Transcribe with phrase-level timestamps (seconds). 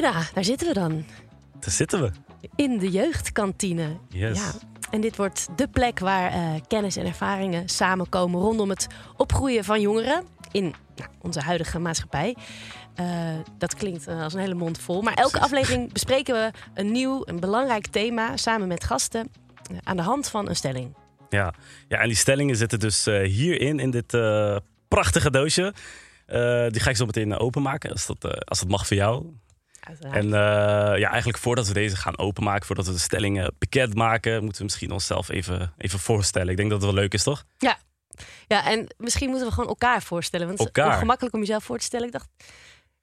[0.00, 1.04] Ridda, daar zitten we dan.
[1.60, 2.10] Daar zitten we.
[2.54, 3.96] In de jeugdkantine.
[4.08, 4.38] Yes.
[4.38, 4.52] Ja.
[4.90, 9.80] En dit wordt de plek waar eh, kennis en ervaringen samenkomen rondom het opgroeien van
[9.80, 12.36] jongeren in nou, onze huidige maatschappij.
[12.94, 13.06] Eh,
[13.58, 15.02] dat klinkt eh, als een hele mond vol.
[15.02, 19.32] Maar elke aflevering bespreken we een nieuw, een belangrijk thema samen met gasten
[19.82, 20.94] aan de hand van een stelling.
[21.30, 21.54] Ja.
[21.88, 24.16] ja, en die stellingen zitten dus hierin, in dit
[24.88, 25.74] prachtige doosje.
[26.70, 29.26] Die ga ik zo meteen openmaken, als dat, als dat mag voor jou.
[30.10, 34.40] En eh, ja, eigenlijk voordat we deze gaan openmaken, voordat we de stellingen bekend maken,
[34.40, 36.48] moeten we misschien onszelf even, even voorstellen.
[36.48, 37.44] Ik denk dat het wel leuk is, toch?
[37.58, 37.78] Ja.
[38.46, 40.46] ja, en misschien moeten we gewoon elkaar voorstellen.
[40.46, 40.94] Want het is Elkaar?
[40.94, 42.06] ongemakkelijk om jezelf voor te stellen.
[42.06, 42.28] Ik dacht,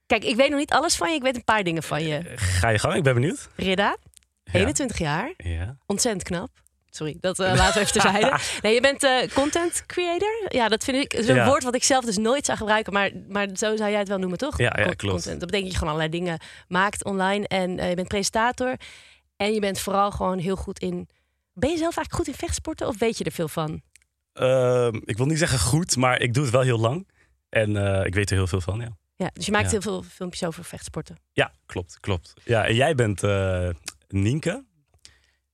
[0.06, 1.16] kijk, ik weet nog niet alles van je.
[1.16, 2.22] Ik weet een paar dingen van je.
[2.36, 3.50] Ga je gang, ik ben benieuwd.
[3.56, 3.98] Ridda,
[4.44, 4.60] Ja.
[4.60, 5.78] 21 jaar, Ja.
[5.86, 6.50] ontzettend knap.
[6.96, 8.38] Sorry, dat eh, laten we even terzijde.
[8.62, 10.46] Nee, je bent eh, content creator.
[10.48, 11.46] Ja, dat vind ik Ja.
[11.46, 12.94] woord wat ik zelf dus nooit zou gebruiken.
[12.94, 14.58] Maar, maar zo zou jij het wel noemen, toch?
[14.58, 14.96] Ja, klopt.
[14.98, 15.24] Content.
[15.26, 17.48] Dat betekent dat je gewoon allerlei dingen maakt online.
[17.48, 18.76] En eh, je bent presentator.
[19.38, 21.08] En je bent vooral gewoon heel goed in...
[21.54, 23.82] Ben je zelf eigenlijk goed in vechtsporten of weet je er veel van?
[24.34, 27.08] Ehm, ik wil niet zeggen goed, maar ik doe het wel heel lang.
[27.50, 27.76] En
[28.06, 28.98] ik weet er heel veel van, ja.
[29.16, 29.72] Ja, dus je maakt Ja.
[29.72, 31.18] heel veel filmpjes over vechtsporten.
[31.32, 32.34] Ja, klopt, klopt.
[32.44, 33.22] Ja, en jij bent
[34.08, 34.64] Nienke.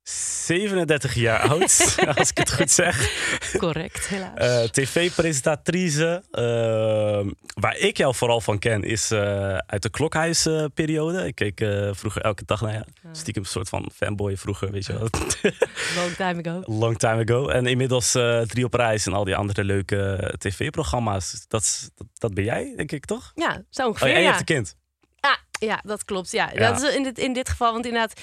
[0.04, 3.12] 37 jaar oud, als ik het goed zeg.
[3.58, 4.38] Correct, helaas.
[4.38, 6.24] Eh, TV-presentatrice.
[6.32, 11.26] Ehm, waar ik jou vooral van ken, is eh, uit de klokhuisperiode.
[11.26, 12.84] ik keek eh, vroeger elke dag naar je.
[13.12, 15.02] Stiekem een soort van fanboy vroeger, weet je wel.
[16.04, 16.80] Long time ago.
[16.80, 17.48] Long time ago.
[17.48, 21.46] En inmiddels eh Drie op reis en al die andere leuke tv-programma's.
[21.48, 23.32] Dat, dat, dat ben jij, denk ik, toch?
[23.36, 24.28] Ja, zo Oh, ongeveer, en je ja.
[24.28, 24.76] hebt een kind.
[25.20, 26.32] Ah, ja, dat klopt.
[26.32, 26.50] Ja.
[26.54, 26.72] Ja.
[26.72, 28.22] Dat is in dit, in dit geval, want inderdaad,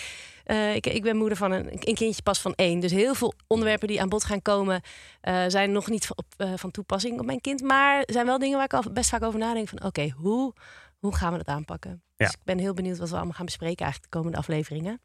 [0.48, 2.80] eh, ik, ik ben moeder van een, een kindje pas van één.
[2.80, 4.80] Dus heel veel onderwerpen die aan bod gaan komen,
[5.20, 7.62] eh, zijn nog niet van, op, eh, van toepassing op mijn kind.
[7.62, 10.52] Maar er zijn wel dingen waar ik al best vaak over nadenk van, oké, hoe,
[10.98, 11.90] hoe gaan we dat aanpakken?
[11.90, 12.24] Ja.
[12.26, 15.00] Dus ik ben heel benieuwd wat we allemaal gaan bespreken eigenlijk de komende afleveringen.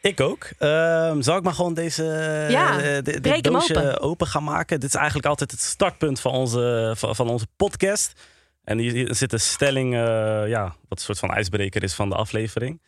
[0.00, 0.44] Ik ook.
[0.58, 2.04] Ehm, zal ik maar gewoon deze
[2.50, 4.00] Ja, dit- dit doosje open.
[4.00, 4.26] open.
[4.26, 4.80] gaan maken?
[4.80, 8.12] Dit is eigenlijk altijd het startpunt van onze, van, van onze podcast.
[8.64, 9.94] En hier, zit een stelling,
[10.48, 12.80] ja, wat een soort van ijsbreker is van de aflevering.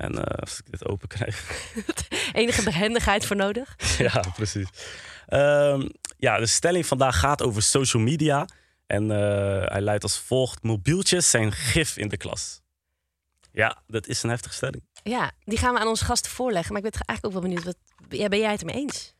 [0.00, 1.64] En eh, als ik dit open krijg.
[2.32, 3.76] Enige behendigheid voor nodig.
[3.98, 4.68] ja, precies.
[5.26, 8.48] Ehm, ja, de stelling vandaag gaat over social media.
[8.86, 12.60] En eh, hij luidt als volgt: Mobieltjes zijn gif in de klas.
[13.52, 14.82] Ja, dat is een heftige stelling.
[15.02, 16.72] Ja, die gaan we aan onze gasten voorleggen.
[16.72, 19.14] Maar ik ben eigenlijk ook wel benieuwd, wat, ja, ben jij het ermee eens?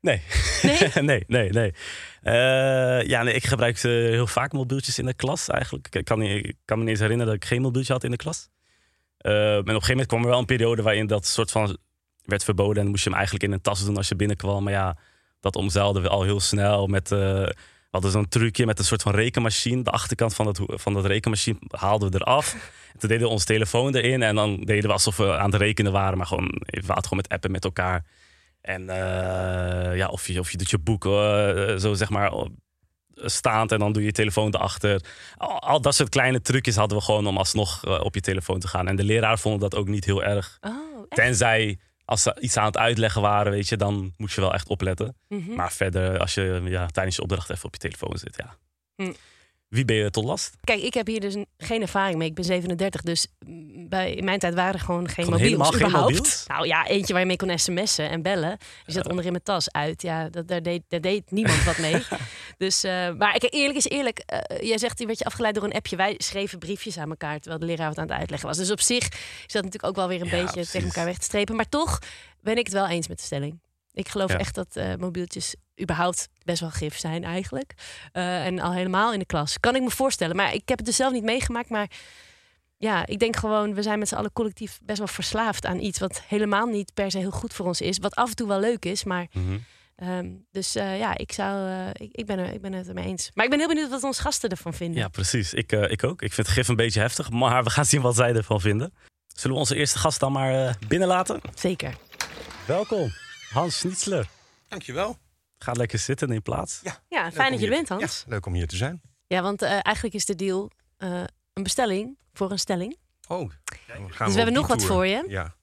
[0.00, 0.22] Nee.
[0.62, 0.78] Nee?
[1.10, 1.74] nee, nee, nee.
[2.22, 5.94] Eh, ja, nee, ik gebruik heel vaak mobieltjes in de klas eigenlijk.
[5.94, 8.10] Ik kan, niet, ik kan me niet eens herinneren dat ik geen mobieltje had in
[8.10, 8.48] de klas.
[9.22, 11.76] Eh, en op een gegeven moment kwam er wel een periode waarin dat soort van
[12.24, 12.82] werd verboden.
[12.82, 14.64] En moest je hem eigenlijk in een tas doen als je binnenkwam.
[14.64, 14.96] Maar ja,
[15.40, 17.12] dat omzeilden we al heel snel met...
[17.12, 19.82] eh, we hadden zo'n trucje met een soort van rekenmachine.
[19.82, 22.52] De achterkant van dat, van dat rekenmachine haalden we eraf.
[22.92, 24.22] En toen deden we onze telefoon erin.
[24.22, 26.18] En dan deden we alsof we aan het rekenen waren.
[26.18, 28.04] Maar gewoon, we waren gewoon met appen met elkaar.
[28.60, 32.32] En eh, ja, of je, of je doet je boek eh, zo zeg maar
[33.14, 35.04] staand en dan doe je je telefoon erachter.
[35.36, 38.68] Al, dat soort kleine trucjes hadden we gewoon om alsnog eh, op je telefoon te
[38.68, 38.88] gaan.
[38.88, 40.58] En de leraar vonden dat ook niet heel erg.
[40.60, 41.02] Oh?
[41.08, 44.68] Tenzij als ze iets aan het uitleggen waren, weet je, dan moet je wel echt
[44.68, 45.16] opletten.
[45.28, 45.54] Mhm.
[45.54, 48.56] Maar verder, als je ja, tijdens je opdracht even op je telefoon zit, ja.
[48.96, 49.12] Hm.
[49.72, 50.56] Wie ben je tot last?
[50.64, 52.28] Kijk, ik heb hier dus een- geen ervaring mee.
[52.28, 53.26] Ik ben 37, dus
[53.88, 56.44] bij, in mijn tijd waren er gewoon geen Gewoon mobiels helemaal geen mobiels?
[56.46, 58.58] Nou ja, eentje waar je mee kon sms'en en bellen.
[58.84, 60.02] Die zat onder in mijn tas uit.
[60.02, 62.02] Ja, dat, daar, deed, daar deed niemand wat mee.
[62.58, 64.18] Dus, eh, maar kijk, eerlijk is eerlijk.
[64.18, 65.96] eh, jij zegt, je werd je afgeleid door een appje.
[65.96, 68.56] Wij schreven briefjes aan elkaar, terwijl de leraar wat aan het uitleggen was.
[68.56, 69.06] Dus op zich
[69.46, 70.70] is dat natuurlijk ook wel weer een Ja, beetje precies.
[70.70, 71.56] tegen elkaar weg te strepen.
[71.56, 71.98] Maar toch
[72.40, 73.60] ben ik het wel eens met de stelling.
[73.92, 74.38] Ik geloof Ja.
[74.38, 77.74] echt dat eh, mobieltjes überhaupt best wel gif zijn eigenlijk.
[78.12, 79.60] Eh, en al helemaal in de klas.
[79.60, 80.36] Kan ik me voorstellen.
[80.36, 81.68] Maar ik heb het dus zelf niet meegemaakt.
[81.70, 81.90] Maar
[82.76, 85.98] ja, ik denk gewoon, we zijn met z'n allen collectief best wel verslaafd aan iets
[85.98, 87.98] wat helemaal niet per se heel goed voor ons is.
[87.98, 89.58] Wat af en toe wel leuk is, maar Mhm.
[89.96, 93.04] ehm, dus eh, ja, ik zou, eh, ik, ik, ben er, ik ben het ermee
[93.06, 93.30] eens.
[93.34, 95.00] Maar ik ben heel benieuwd wat onze gasten ervan vinden.
[95.00, 95.54] Ja, precies.
[95.54, 96.22] Ik, eh, ik ook.
[96.22, 98.94] Ik vind het gif een beetje heftig, maar we gaan zien wat zij ervan vinden.
[99.26, 101.40] Zullen we onze eerste gast dan maar eh, binnenlaten?
[101.54, 101.94] Zeker.
[102.66, 103.12] Welkom,
[103.52, 104.28] Hans Schnitzler.
[104.68, 105.16] Dankjewel.
[105.58, 106.80] Ga lekker zitten in plaats.
[106.82, 108.22] Ja, Ja, fijn dat je er bent, Hans.
[108.26, 109.00] Ja, leuk om hier te zijn.
[109.26, 111.22] Ja, want eh, eigenlijk is de deal eh,
[111.52, 112.96] een bestelling voor een stelling.
[113.28, 113.50] Oh,
[113.86, 115.24] dus we hebben nog wat voor je.
[115.28, 115.54] Ja.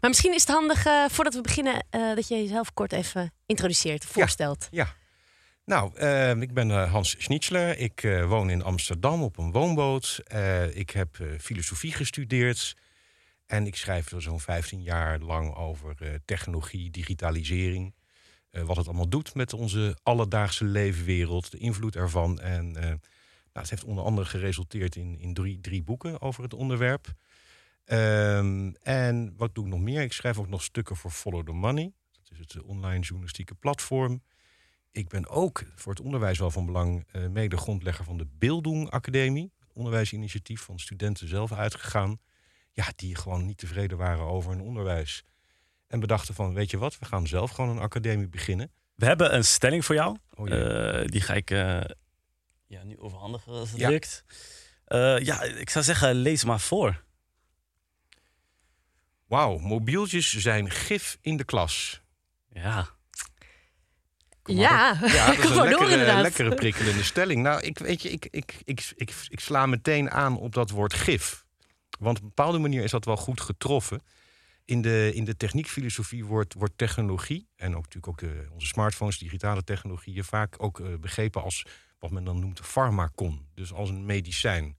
[0.00, 3.32] Maar misschien is het handig, eh, voordat we beginnen, eh, dat je jezelf kort even
[3.46, 4.68] introduceert, voorstelt.
[4.70, 4.96] ja.
[5.64, 7.78] Nou, eh, ik ben eh, Hans Schnitzler.
[7.78, 10.20] Ik eh, woon in Amsterdam op een woonboot.
[10.24, 12.74] Eh, ik heb eh, filosofie gestudeerd.
[13.48, 17.94] En ik schrijf er zo'n 15 jaar lang over eh, technologie, digitalisering.
[18.50, 22.40] eh, wat het allemaal doet met onze alledaagse leefwereld, de invloed ervan.
[22.40, 22.98] En eh, nou,
[23.52, 27.14] het heeft onder andere geresulteerd in, in drie, drie boeken over het onderwerp.
[27.84, 30.02] Ehm, en wat doe ik nog meer?
[30.02, 31.92] Ik schrijf ook nog stukken voor Follow the Money.
[32.12, 34.22] Dat is het online journalistieke platform.
[34.90, 39.52] Ik ben ook voor het onderwijs wel van belang mede grondlegger van de Beeldung Academie.
[39.72, 42.18] Onderwijsinitiatief van studenten zelf uitgegaan.
[42.78, 45.24] Ja, die gewoon niet tevreden waren over hun onderwijs.
[45.86, 48.70] En bedachten van, weet je wat, we gaan zelf gewoon een academie beginnen.
[48.94, 50.16] We hebben een stelling voor jou.
[50.34, 50.50] Oh.
[50.52, 51.80] Eh, die ga ik eh,
[52.66, 53.88] ja, nu overhandigen als het Ja.
[53.88, 54.24] lukt.
[54.84, 57.04] Eh, ja, ik zou zeggen, lees maar voor.
[59.26, 62.00] Wauw, mobieltjes zijn gif in de klas.
[62.48, 62.88] Ja,
[64.44, 67.42] Ja, ja dat is kom een maar door lekkere, lekkere prikkelende stelling.
[67.42, 70.94] Nou, ik, weet je, ik, ik, ik, ik, ik sla meteen aan op dat woord
[70.94, 71.46] gif.
[71.98, 74.02] Want op een bepaalde manier is dat wel goed getroffen.
[74.64, 79.18] In de, in de techniekfilosofie wordt, wordt technologie, en ook natuurlijk ook eh, onze smartphones,
[79.18, 81.66] digitale technologieën, vaak ook eh, begrepen als
[81.98, 83.46] wat men dan noemt farmacon.
[83.54, 84.76] Dus als een medicijn.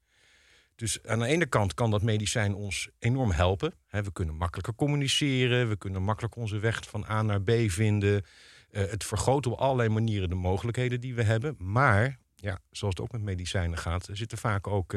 [0.75, 3.73] Dus aan de ene kant kan dat medicijn ons enorm helpen.
[3.89, 8.23] We kunnen makkelijker communiceren, we kunnen makkelijk onze weg van A naar B vinden.
[8.71, 11.55] Eh, het vergroot op allerlei manieren de mogelijkheden die we hebben.
[11.57, 14.93] Maar, ja, zoals het ook met medicijnen gaat, zitten vaak ook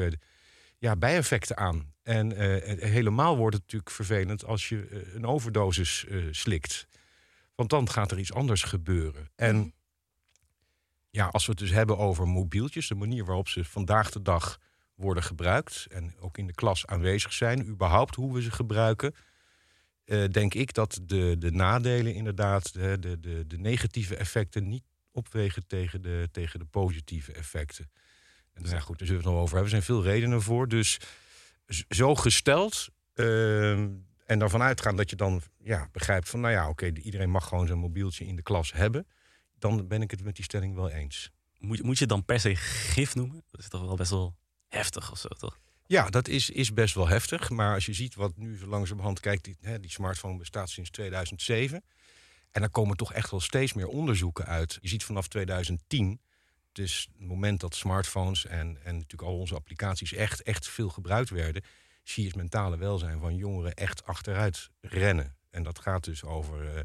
[0.83, 1.93] ja, bijeffecten aan.
[2.03, 6.87] En eh, helemaal wordt het natuurlijk vervelend als je eh, een overdosis eh, slikt.
[7.55, 9.31] Want dan gaat er iets anders gebeuren.
[9.35, 9.75] En
[11.11, 14.59] ja, als we het dus hebben over mobieltjes, de manier waarop ze vandaag de dag
[14.95, 19.15] worden gebruikt en ook in de klas aanwezig zijn, überhaupt hoe we ze gebruiken,
[20.31, 25.67] denk ik dat de, de nadelen inderdaad, de, de, de, de negatieve effecten niet opwegen
[25.67, 27.91] tegen de, tegen de positieve effecten.
[28.53, 29.75] En nou ja, goed, daar zullen we het nog over hebben.
[29.75, 30.69] Er zijn veel redenen voor.
[30.69, 31.01] Dus
[31.89, 33.89] zo gesteld ehm,
[34.25, 37.67] en daarvan uitgaan dat je dan ja, begrijpt van, nou ja, oké, iedereen mag gewoon
[37.67, 39.07] zijn mobieltje in de klas hebben.
[39.59, 41.31] Dan ben ik het met die stelling wel eens.
[41.59, 43.45] moet, moet je het dan per se gif noemen?
[43.51, 44.37] Dat is toch wel best wel
[44.69, 45.59] heftig of zo, toch?
[45.87, 47.51] Ja, dat is, is best wel heftig.
[47.51, 50.91] Maar als je ziet wat nu zo langzamerhand kijkt, die, hè, die smartphone bestaat sinds
[50.91, 51.85] 2007.
[52.51, 54.79] En er komen toch echt wel steeds meer onderzoeken uit.
[54.81, 56.21] Je ziet vanaf 2010,
[56.73, 61.31] dus het moment dat smartphones en, en natuurlijk al onze applicaties echt, echt veel gebruikt
[61.31, 61.63] werden,
[62.03, 65.37] zie je het mentale welzijn van jongeren echt achteruit rennen.
[65.51, 66.81] En dat gaat dus over eh,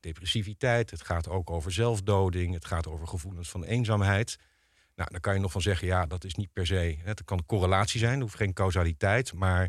[0.00, 4.36] depressiviteit, het gaat ook over zelfdoding, het gaat over gevoelens van eenzaamheid.
[4.94, 6.96] Nou, dan kan je nog van zeggen, ja, dat is niet per se.
[7.02, 9.32] Het kan correlatie zijn, er hoeft geen causaliteit.
[9.32, 9.62] Maar.
[9.62, 9.68] Ja,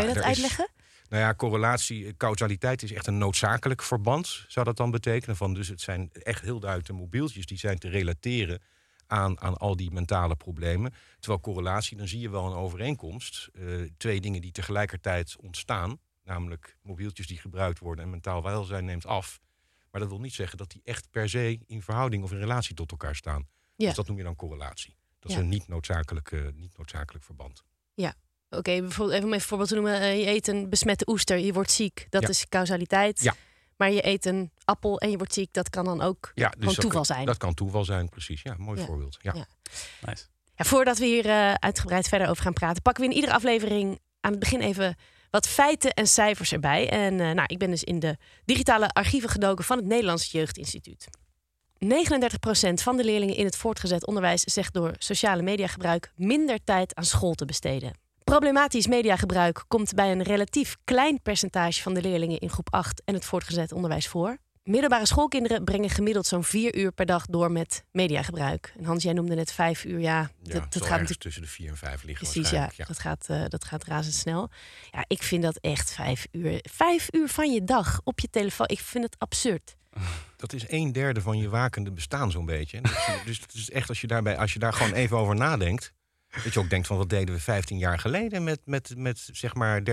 [0.00, 0.68] Kan je dat is- uitleggen?
[1.08, 5.36] nou ja, correlatie, eh, causaliteit is echt een noodzakelijk verband, zou dat dan betekenen.
[5.36, 8.62] Van, dus het zijn echt heel duidelijk de mobieltjes die zijn te relateren
[9.06, 10.92] aan, aan al die mentale problemen.
[11.18, 13.48] Terwijl correlatie, dan zie je wel een overeenkomst.
[13.54, 13.64] eh,
[13.96, 19.40] twee dingen die tegelijkertijd ontstaan, namelijk mobieltjes die gebruikt worden en mentaal welzijn neemt af.
[19.90, 22.74] Maar dat wil niet zeggen dat die echt per se in verhouding of in relatie
[22.74, 23.48] tot elkaar staan.
[23.76, 23.86] Ja.
[23.86, 24.96] Dus dat noem je dan correlatie.
[25.18, 25.42] Dat is Ja.
[25.42, 27.62] een niet noodzakelijk, eh, niet noodzakelijk verband.
[28.50, 30.00] Oké, bijvoorbeeld even om even een voorbeeld te noemen.
[30.00, 32.06] eh, je eet een besmette oester, je wordt ziek.
[32.10, 32.28] Dat Ja.
[32.28, 33.20] is causaliteit.
[33.22, 33.34] Ja.
[33.76, 35.52] Maar je eet een appel en je wordt ziek.
[35.52, 37.26] Dat kan dan ook Ja, dus toeval kan- zijn.
[37.26, 38.42] Dat kan toeval zijn, precies.
[38.42, 38.86] Ja, mooi Ja.
[38.86, 39.16] voorbeeld.
[39.22, 39.32] Ja.
[39.34, 39.46] Ja.
[40.06, 40.24] Nice.
[40.54, 44.00] Ja, voordat we hier eh, uitgebreid verder over gaan praten, pakken we in iedere aflevering
[44.20, 44.96] aan het begin even
[45.30, 46.90] wat feiten en cijfers erbij.
[46.90, 51.08] En eh, nou, ik ben dus in de digitale archieven gedoken van het Nederlands Jeugdinstituut.
[51.78, 57.04] 39% van de leerlingen in het voortgezet onderwijs zegt door sociale mediagebruik minder tijd aan
[57.04, 57.92] school te besteden.
[58.30, 63.14] Problematisch mediagebruik komt bij een relatief klein percentage van de leerlingen in groep 8 en
[63.14, 64.36] het voortgezet onderwijs voor.
[64.62, 68.74] Middelbare schoolkinderen brengen gemiddeld zo'n vier uur per dag door met mediagebruik.
[68.78, 70.00] En Hans, jij noemde net vijf uur.
[70.00, 72.50] Ja, Ja, dat, dat gaat natuurlijk tussen de vier en vijf liggen precies.
[72.50, 72.88] Ja, waarschijnlijk.
[72.88, 74.50] Dat, gaat, eh, dat gaat razendsnel.
[74.90, 76.58] Ja, ik vind dat echt vijf uur.
[76.70, 78.68] Vijf uur van je dag op je telefoon.
[78.68, 79.76] Ik vind het absurd.
[80.36, 82.80] Dat is een derde van je wakende bestaan zo'n beetje.
[82.80, 85.94] Dus, dus het is echt als je, daarbij, als je daar gewoon even over nadenkt...
[86.44, 88.44] dat je ook denkt van wat deden we 15 jaar geleden...
[88.44, 89.84] met, met, met zeg maar 30%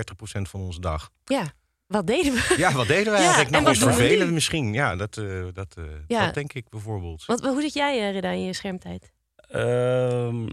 [0.42, 1.10] van onze dag.
[1.26, 1.54] Ja,
[1.88, 2.56] wat deden we?
[2.58, 3.56] Ja, wat deden we Ja, eigenlijk?
[3.56, 4.74] en Nou, ons vervelen misschien.
[4.74, 6.26] Ja, dat, eh, dat, eh, Ja.
[6.26, 7.26] dat denk ik bijvoorbeeld.
[7.26, 9.12] Wat, hoe zit jij, uh, Reda, in je schermtijd?
[9.36, 10.48] Ehm,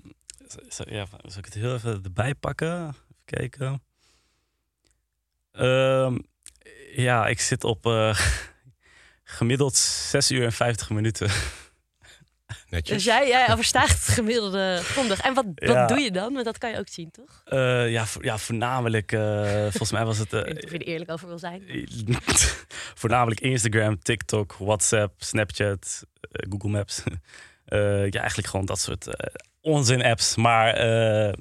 [0.68, 2.78] zo- ja, zal ik het heel even erbij pakken?
[2.88, 2.94] Even
[3.24, 3.82] kijken.
[5.52, 6.18] Ehm,
[6.94, 8.20] ja, ik zit op eh,
[9.24, 11.30] gemiddeld 6 uur en 50 minuten.
[12.68, 12.96] Netjes.
[12.96, 15.20] Dus jij, jij overstijgt het gemiddelde grondig.
[15.20, 15.86] En wat, wat Ja.
[15.86, 16.32] doe je dan?
[16.32, 17.42] Want dat kan je ook zien, toch?
[17.44, 20.32] Eh, ja, vo- ja, voornamelijk, eh, volgens mij was het...
[20.32, 21.62] Ik weet niet of je er eerlijk over wil zijn.
[23.00, 27.02] voornamelijk Instagram, TikTok, WhatsApp, Snapchat, Google Maps.
[27.64, 29.06] Eh, ja, eigenlijk gewoon dat soort
[29.60, 30.36] onzin-apps.
[30.36, 31.32] Maar eh,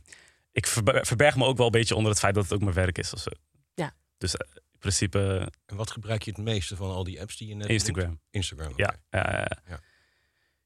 [0.52, 2.74] ik verber- verberg me ook wel een beetje onder het feit dat het ook mijn
[2.74, 3.30] werk is of zo.
[3.74, 3.94] Ja.
[4.18, 7.56] Dus in principe En wat gebruik je het meeste van al die apps die je
[7.56, 8.06] net Instagram.
[8.08, 8.20] noemt?
[8.32, 8.74] Instagram.
[8.76, 9.48] Ja, ja,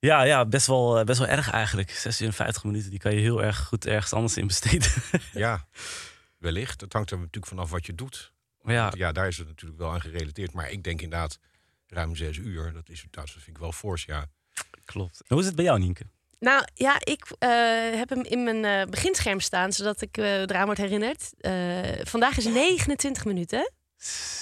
[0.08, 0.18] ja.
[0.18, 0.24] Ja.
[0.24, 0.24] ja.
[0.24, 1.90] ja, ja, best, wel, eh, best wel erg eigenlijk.
[1.92, 4.92] 56 minuten, die kan je heel erg goed ergens anders in besteden.
[5.34, 5.68] Ja.
[6.38, 6.82] wellicht.
[6.82, 8.32] Het hangt er natuurlijk vanaf wat je doet.
[8.66, 10.54] Ja, Ja, daar is het natuurlijk wel aan gerelateerd.
[10.54, 11.40] Maar ik denk inderdaad
[11.88, 12.74] ruim zes uur.
[12.74, 14.26] Dat, is, dat vind ik wel fors, ja.
[14.86, 15.22] klopt.
[15.28, 16.04] Hoe is het bij jou, Nienke?
[16.44, 17.50] Nou ja, ik eh,
[17.98, 21.34] heb hem in mijn eh, beginscherm staan, zodat ik eh, eraan word herinnerd.
[21.38, 21.54] Eh,
[22.04, 23.72] vandaag is 29 minuten.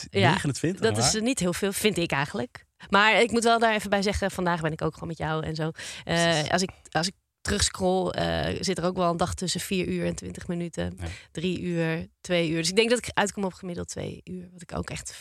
[0.10, 0.82] Ja, 29?
[0.82, 1.22] Dat is maar?
[1.22, 2.65] niet heel veel, vind ik eigenlijk.
[2.90, 5.46] Maar ik moet wel daar even bij zeggen, vandaag ben ik ook gewoon met jou
[5.46, 5.72] en zo.
[6.04, 9.88] Eh, als, ik, als ik terugscroll, eh zit er ook wel een dag tussen 4
[9.88, 10.98] uur en 20 minuten.
[10.98, 11.06] Ja.
[11.32, 12.58] 3 uur, 2 uur.
[12.58, 14.50] Dus ik denk dat ik uitkom op gemiddeld 2 uur.
[14.52, 15.14] Wat ik ook echt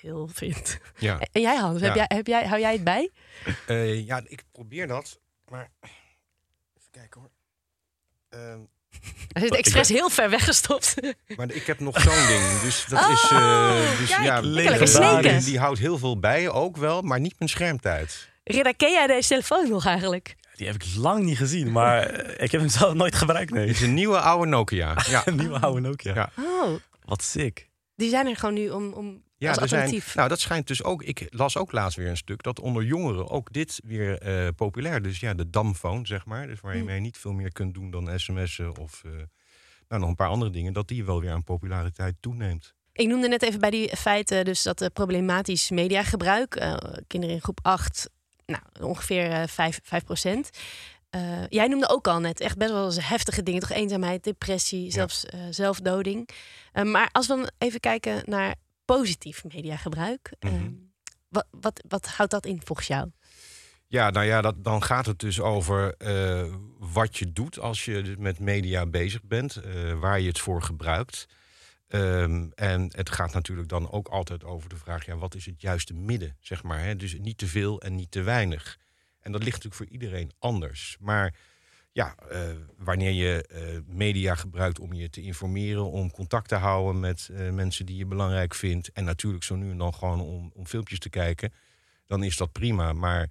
[0.00, 0.78] veel vind.
[0.98, 3.10] Ja, En jij Hans, heb jij, heb jij, hou jij het bij?
[3.66, 5.20] Eh, ja ik probeer dat.
[5.48, 5.70] Maar
[6.74, 7.30] even kijken hoor.
[8.28, 8.60] Ehm,
[9.32, 10.94] Hij zit expres heel ver weggestopt.
[11.36, 12.60] maar ik heb nog zo'n ding.
[12.60, 13.30] Dus dat is.
[13.30, 17.50] eh, dus kijk, ja, lekker die houdt heel veel bij, ook wel, maar niet mijn
[17.50, 18.28] schermtijd.
[18.44, 20.34] Ridda, ken jij deze telefoon nog eigenlijk?
[20.56, 23.66] Die heb ik lang niet gezien, maar eh, ik heb hem zelf nooit gebruikt, nee.
[23.66, 24.96] Het is een nieuwe oude Nokia.
[25.08, 26.14] Ja, Een nieuwe oude Nokia.
[26.14, 26.30] Ja.
[26.62, 26.74] Oh,
[27.04, 27.65] Wat sick.
[27.96, 30.14] Die zijn er gewoon nu om, om ja als er zijn, alternatief.
[30.14, 31.02] nou, dat schijnt dus ook.
[31.02, 35.02] Ik las ook laatst weer een stuk dat onder jongeren ook dit weer eh, populair.
[35.02, 36.46] Dus ja, de damphone, zeg maar.
[36.46, 36.86] Dus waar je Hm.
[36.86, 39.10] mee niet veel meer kunt doen dan sms'en of eh,
[39.88, 40.72] nou, nog een paar andere dingen.
[40.72, 42.74] Dat die wel weer aan populariteit toeneemt.
[42.92, 46.50] Ik noemde net even bij die feiten dus dat uh, problematisch mediagebruik.
[47.06, 48.10] kinderen in groep 8,
[48.46, 50.50] nou, ongeveer eh 5, 5 procent.
[51.10, 53.60] Eh, jij noemde ook al net echt best wel eens heftige dingen.
[53.60, 56.28] Toch eenzaamheid, depressie, zelfs eh, zelfdoding.
[56.72, 60.32] Eh, maar als we dan even kijken naar positief mediagebruik.
[60.40, 60.70] Mhm.
[61.28, 63.10] wat, wat, wat houdt dat in volgens jou?
[63.86, 65.94] Ja, nou ja, dat, dan gaat het dus over
[66.78, 69.60] wat je doet als je met media bezig bent,
[70.00, 71.26] waar je het voor gebruikt.
[71.88, 75.60] Ehm, en het gaat natuurlijk dan ook altijd over de vraag: ja, wat is het
[75.60, 76.82] juiste midden, zeg maar.
[76.82, 76.96] Hè?
[76.96, 78.78] Dus niet te veel en niet te weinig.
[79.26, 80.96] En dat ligt natuurlijk voor iedereen anders.
[81.00, 81.34] Maar
[81.92, 82.40] ja, eh,
[82.76, 87.50] wanneer je eh, media gebruikt om je te informeren, om contact te houden met eh,
[87.50, 90.98] mensen die je belangrijk vindt, en natuurlijk zo nu en dan gewoon om, om filmpjes
[90.98, 91.52] te kijken,
[92.06, 92.92] dan is dat prima.
[92.92, 93.30] Maar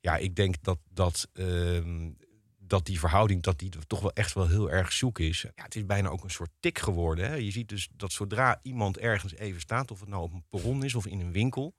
[0.00, 2.10] ja, ik denk dat, dat, ehm,
[2.58, 5.40] dat die verhouding dat die toch wel echt wel heel erg zoek is.
[5.40, 7.28] Ja, het is bijna ook een soort tik geworden.
[7.28, 7.34] Hè?
[7.34, 10.84] Je ziet dus dat zodra iemand ergens even staat, of het nou op een perron
[10.84, 11.74] is of in een winkel,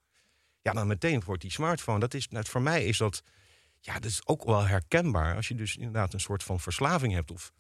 [0.61, 1.99] ja, dan meteen wordt die smartphone.
[1.99, 3.23] Dat is, nou, voor mij is dat,
[3.87, 5.35] ja, dat is ook wel herkenbaar.
[5.35, 7.31] Als je dus inderdaad een soort van verslaving hebt.
[7.31, 7.51] Of,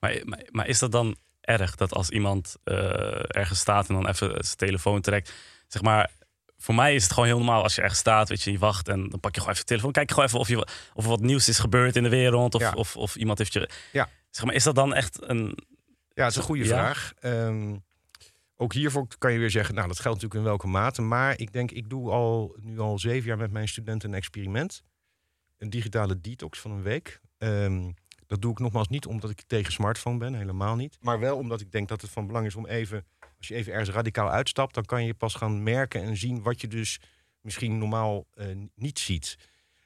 [0.00, 4.08] Maar, maar, maar is dat dan erg dat als iemand eh, ergens staat en dan
[4.08, 5.32] even zijn telefoon trekt,
[5.68, 6.10] zeg maar.
[6.60, 8.88] Voor mij is het gewoon heel normaal als je ergens staat, weet je, je wacht
[8.88, 9.92] en dan pak je gewoon even de telefoon.
[9.92, 12.54] Kijk je gewoon even of, je, of er wat nieuws is gebeurd in de wereld
[12.54, 12.72] of, Ja.
[12.72, 13.68] of, of iemand heeft je.
[13.92, 14.08] Ja.
[14.30, 15.58] Zeg maar, is dat dan echt een.
[16.14, 16.68] ja, het is een goede Ja.
[16.68, 17.12] vraag.
[17.20, 17.76] Ehm,
[18.56, 21.02] ook hiervoor kan je weer zeggen, nou, dat geldt natuurlijk in welke mate.
[21.02, 24.82] Maar ik denk, ik doe al nu al zeven jaar met mijn studenten een experiment.
[25.58, 27.20] Een digitale detox van een week.
[27.38, 27.90] Ehm,
[28.26, 30.98] dat doe ik nogmaals niet omdat ik tegen smartphone ben, helemaal niet.
[31.00, 33.06] Maar wel omdat ik denk dat het van belang is om even,
[33.38, 36.60] als je even ergens radicaal uitstapt, dan kan je pas gaan merken en zien wat
[36.60, 37.00] je dus
[37.40, 39.36] misschien normaal eh, niet ziet.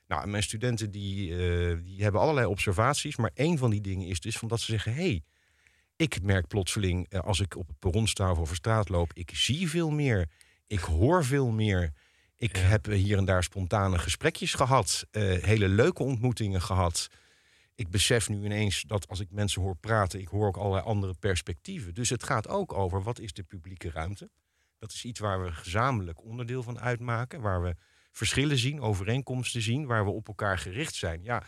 [0.07, 4.21] Nou, mijn studenten die, eh, die hebben allerlei observaties, maar één van die dingen is
[4.21, 5.23] dus van dat ze zeggen: hé, hey,
[5.97, 9.31] ik merk plotseling eh, als ik op het perron sta of over straat loop, ik
[9.35, 10.29] zie veel meer,
[10.67, 11.93] ik hoor veel meer.
[12.43, 12.63] Ik Ja.
[12.63, 17.09] heb hier en daar spontane gesprekjes gehad, eh, hele leuke ontmoetingen gehad.
[17.75, 21.15] Ik besef nu ineens dat als ik mensen hoor praten, ik hoor ook allerlei andere
[21.15, 21.95] perspectieven.
[21.95, 24.31] Dus het gaat ook over wat is de publieke ruimte.
[24.79, 27.77] Dat is iets waar we gezamenlijk onderdeel van uitmaken, waar we
[28.13, 31.23] verschillen zien, overeenkomsten zien, waar we op elkaar gericht zijn.
[31.23, 31.43] Ja,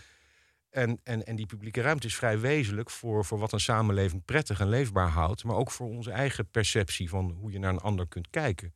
[0.71, 4.61] en, en, en die publieke ruimte is vrij wezenlijk voor, voor wat een samenleving prettig
[4.61, 8.09] en leefbaar houdt, maar ook voor onze eigen perceptie van hoe je naar een ander
[8.09, 8.75] kunt kijken.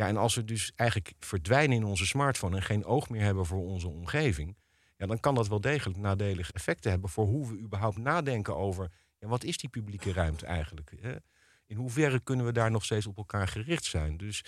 [0.00, 3.46] Ja, en als we dus eigenlijk verdwijnen in onze smartphone en geen oog meer hebben
[3.46, 4.56] voor onze omgeving,
[4.96, 8.90] ja, dan kan dat wel degelijk nadelige effecten hebben voor hoe we überhaupt nadenken over
[9.18, 10.92] ja, wat is die publieke ruimte eigenlijk?
[11.00, 11.14] Hè?
[11.66, 14.16] In hoeverre kunnen we daar nog steeds op elkaar gericht zijn?
[14.16, 14.44] Dus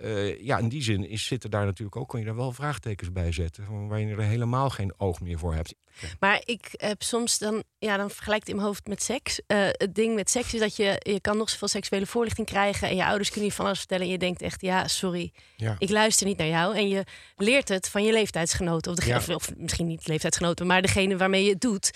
[0.00, 3.12] eh, ja, in die zin is, zitten daar natuurlijk ook, kan je daar wel vraagtekens
[3.12, 5.74] bij zetten, van waar je er helemaal geen oog meer voor hebt.
[6.20, 9.40] Maar ik heb soms dan, ja, dan vergelijk ik in mijn hoofd met seks.
[9.46, 12.88] Eh, het ding met seks is dat je, je kan nog zoveel seksuele voorlichting krijgen
[12.88, 15.76] en je ouders kunnen je van alles vertellen en je denkt echt, ja, sorry, Ja.
[15.78, 16.76] ik luister niet naar jou.
[16.76, 17.04] En je
[17.36, 19.34] leert het van je leeftijdsgenoten, of, degene, Ja.
[19.34, 21.90] of, of misschien niet leeftijdsgenoten, maar degene waarmee je het doet.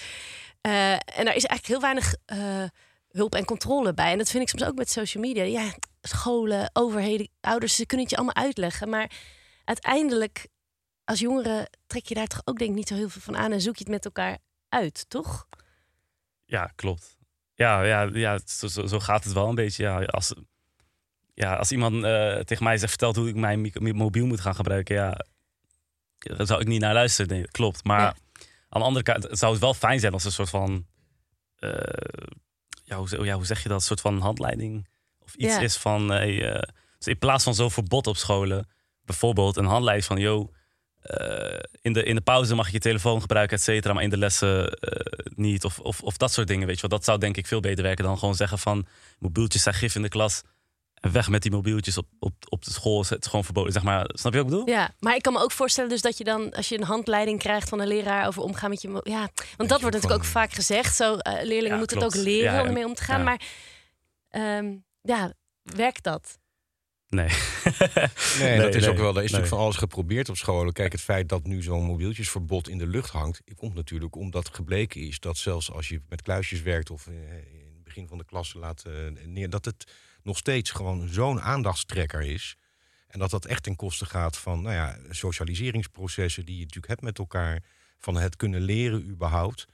[0.60, 2.14] Eh, en daar is eigenlijk heel weinig
[3.14, 4.12] hulp en controle bij.
[4.12, 5.42] En dat vind ik soms ook met social media.
[5.44, 8.88] Ja, scholen, overheden, ouders, ze kunnen het je allemaal uitleggen.
[8.88, 9.10] Maar
[9.64, 10.46] uiteindelijk,
[11.04, 13.52] als jongeren, trek je daar toch ook denk ik niet zo heel veel van aan
[13.52, 15.46] en zoek je het met elkaar uit, toch?
[16.44, 17.16] Ja, klopt.
[17.54, 19.82] Ja, ja, ja zo, zo, zo gaat het wel een beetje.
[19.82, 20.34] Ja, als,
[21.34, 24.94] ja, als iemand eh, tegen mij zegt, vertelt hoe ik mijn mobiel moet gaan gebruiken,
[24.94, 25.24] ja,
[26.18, 27.36] daar zou ik niet naar luisteren.
[27.36, 27.84] Nee, klopt.
[27.84, 28.14] Maar Ja.
[28.68, 30.86] aan de andere kant zou het wel fijn zijn als een soort van.
[31.56, 31.70] eh,
[32.84, 34.88] ja, hoe, ja, hoe zeg je dat, een soort van handleiding
[35.18, 35.60] of iets Ja.
[35.60, 36.62] is van, hey, eh,
[36.98, 38.68] dus in plaats van zo'n verbod op scholen,
[39.04, 40.50] bijvoorbeeld een handleiding van, yo,
[41.00, 44.10] eh, in, de, in de pauze mag je je telefoon gebruiken, et cetera, maar in
[44.10, 45.64] de lessen eh, niet.
[45.64, 46.98] Of, of, of dat soort dingen, weet je wel.
[46.98, 48.86] Dat zou denk ik veel beter werken dan gewoon zeggen van,
[49.18, 50.42] mobieltjes zijn gif in de klas.
[51.12, 53.04] Weg met die mobieltjes op, op, op de school.
[53.08, 54.10] Het is gewoon verboden, zeg maar.
[54.12, 54.68] Snap je wat ik bedoel?
[54.68, 57.38] Ja, maar ik kan me ook voorstellen dus dat je dan, als je een handleiding
[57.38, 59.00] krijgt van een leraar over omgaan met je...
[59.02, 60.96] Ja, want dat wordt natuurlijk ook vaak gezegd.
[60.96, 63.18] Zo, eh, leerlingen Ja, moeten het ook leren Ja, om ermee om te gaan.
[63.18, 63.24] Ja.
[63.24, 63.42] Maar
[64.28, 65.32] ehm, ja,
[65.62, 66.38] werkt dat?
[67.14, 67.28] Nee.
[68.38, 69.16] Nee, dat is nee, ook wel.
[69.16, 69.40] Er is nee.
[69.40, 70.72] natuurlijk van alles geprobeerd op scholen.
[70.72, 75.00] Kijk, het feit dat nu zo'n mobieltjesverbod in de lucht hangt, komt natuurlijk omdat gebleken
[75.00, 78.24] is dat zelfs als je met kluisjes werkt of eh, in het begin van de
[78.24, 78.92] klas laat eh,
[79.26, 79.92] neer, dat het
[80.24, 82.56] nog steeds gewoon zo'n aandachtstrekker is.
[83.06, 87.02] En dat dat echt ten koste gaat van nou ja, socialiseringsprocessen die je natuurlijk hebt
[87.02, 87.62] met elkaar,
[87.98, 89.66] van het kunnen leren überhaupt.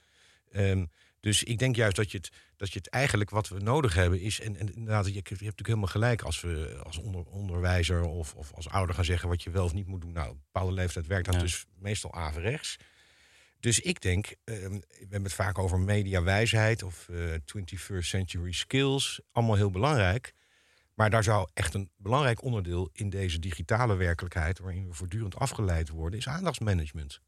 [0.50, 0.84] Ehm,
[1.20, 4.20] dus ik denk juist dat je het, dat je het eigenlijk wat we nodig hebben
[4.20, 4.40] is.
[4.40, 8.34] En, en inderdaad, je, je hebt natuurlijk helemaal gelijk als we als onder, onderwijzer of,
[8.34, 10.12] of als ouder gaan zeggen wat je wel of niet moet doen.
[10.12, 11.40] Nou, op een bepaalde leeftijd werkt dat Ja.
[11.40, 12.76] dus meestal averechts.
[13.60, 19.20] Dus ik denk, ehm, we hebben het vaak over mediawijsheid of eh 21st century skills.
[19.32, 20.34] Allemaal heel belangrijk.
[21.00, 25.88] Maar daar zou echt een belangrijk onderdeel in deze digitale werkelijkheid, waarin we voortdurend afgeleid
[25.88, 27.20] worden, is aandachtsmanagement.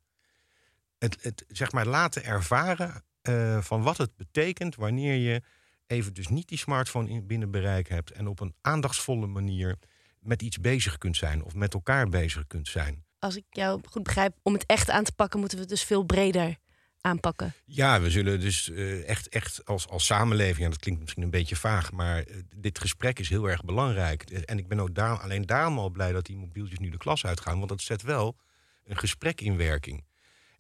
[0.99, 5.43] Het, het zeg maar laten ervaren eh, van wat het betekent wanneer je
[5.87, 9.79] even dus niet die smartphone in binnen bereik hebt en op een aandachtsvolle manier
[10.19, 13.05] met iets bezig kunt zijn of met elkaar bezig kunt zijn.
[13.19, 16.03] Als ik jou goed begrijp, om het echt aan te pakken, moeten we dus veel
[16.03, 16.57] breder
[17.03, 17.55] aanpakken.
[17.65, 21.31] Ja, we zullen dus eh, echt, echt als, als samenleving, en dat klinkt misschien een
[21.31, 24.23] beetje vaag, maar eh, dit gesprek is heel erg belangrijk.
[24.23, 26.97] Eh, En ik ben ook daar, alleen daarom al blij dat die mobieltjes nu de
[26.97, 28.37] klas uitgaan, want dat zet wel
[28.85, 30.05] een gesprek in werking.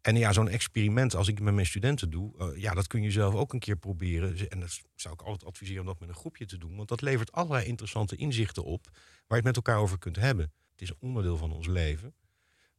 [0.01, 3.35] En ja, zo'n experiment, als ik met mijn studenten doe, ja, dat kun je zelf
[3.35, 4.51] ook een keer proberen.
[4.51, 7.01] En dat zou ik altijd adviseren om dat met een groepje te doen, want dat
[7.01, 10.53] levert allerlei interessante inzichten op waar je het met elkaar over kunt hebben.
[10.71, 12.15] Het is een onderdeel van ons leven.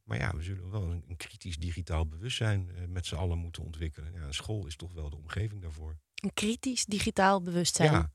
[0.04, 3.62] Maar ja, we zullen wel een, een kritisch digitaal bewustzijn eh, met z'n allen moeten
[3.62, 4.12] ontwikkelen.
[4.12, 5.98] Ja, een school is toch wel de omgeving daarvoor.
[6.14, 7.92] Een kritisch digitaal bewustzijn.
[7.92, 8.12] Ja,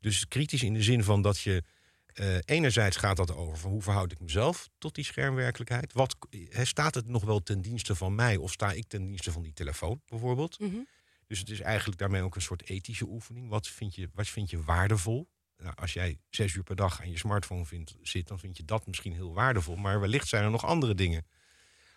[0.00, 1.62] dus kritisch in de zin van dat je
[2.06, 5.92] eh, enerzijds gaat dat over van hoe verhoud ik mezelf tot die schermwerkelijkheid.
[5.92, 9.32] Wat hè, staat het nog wel ten dienste van mij of sta ik ten dienste
[9.32, 10.58] van die telefoon bijvoorbeeld?
[10.58, 10.76] Mhm.
[11.26, 13.48] Dus het is eigenlijk daarmee ook een soort ethische oefening.
[13.48, 15.28] Wat vind je, wat vind je waardevol?
[15.62, 18.64] Nou, als jij zes uur per dag aan je smartphone vindt, zit, dan vind je
[18.64, 19.76] dat misschien heel waardevol.
[19.76, 21.26] Maar wellicht zijn er nog andere dingen.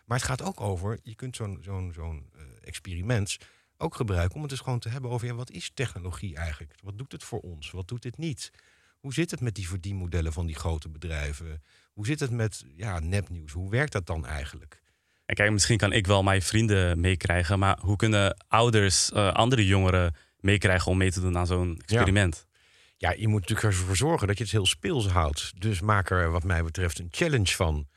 [0.05, 3.37] Maar het gaat ook over, je kunt zo'n zo'n zo'n eh, experiment
[3.77, 6.73] ook gebruiken om het dus gewoon te hebben over ja, wat is technologie eigenlijk?
[6.83, 7.71] Wat doet het voor ons?
[7.71, 8.51] Wat doet het niet?
[8.99, 11.63] Hoe zit het met die verdienmodellen van die grote bedrijven?
[11.93, 13.51] Hoe zit het met ja, nepnieuws?
[13.51, 14.81] Hoe werkt dat dan eigenlijk?
[15.25, 19.65] En kijk, misschien kan ik wel mijn vrienden meekrijgen, maar hoe kunnen ouders eh, andere
[19.65, 22.45] jongeren meekrijgen om mee te doen aan zo'n experiment?
[22.47, 22.54] Ja,
[22.97, 25.61] je moet natuurlijk ervoor zorgen dat je het heel speels houdt.
[25.61, 27.87] Dus maak er wat mij betreft een challenge van.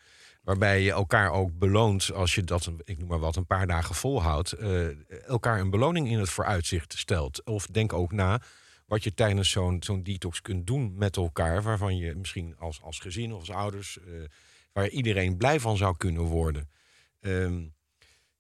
[0.42, 3.94] Waarbij je elkaar ook beloont als je dat, ik noem maar wat, een paar dagen
[3.94, 4.52] volhoudt.
[4.52, 4.87] eh,
[5.26, 7.44] elkaar een beloning in het vooruitzicht stelt.
[7.44, 8.40] Of denk ook na
[8.87, 11.62] wat je tijdens zo'n zo'n detox kunt doen met elkaar.
[11.62, 14.04] Waarvan je misschien als, als gezin of als ouders, eh,
[14.72, 16.70] waar iedereen blij van zou kunnen worden.
[17.20, 17.66] Ehm,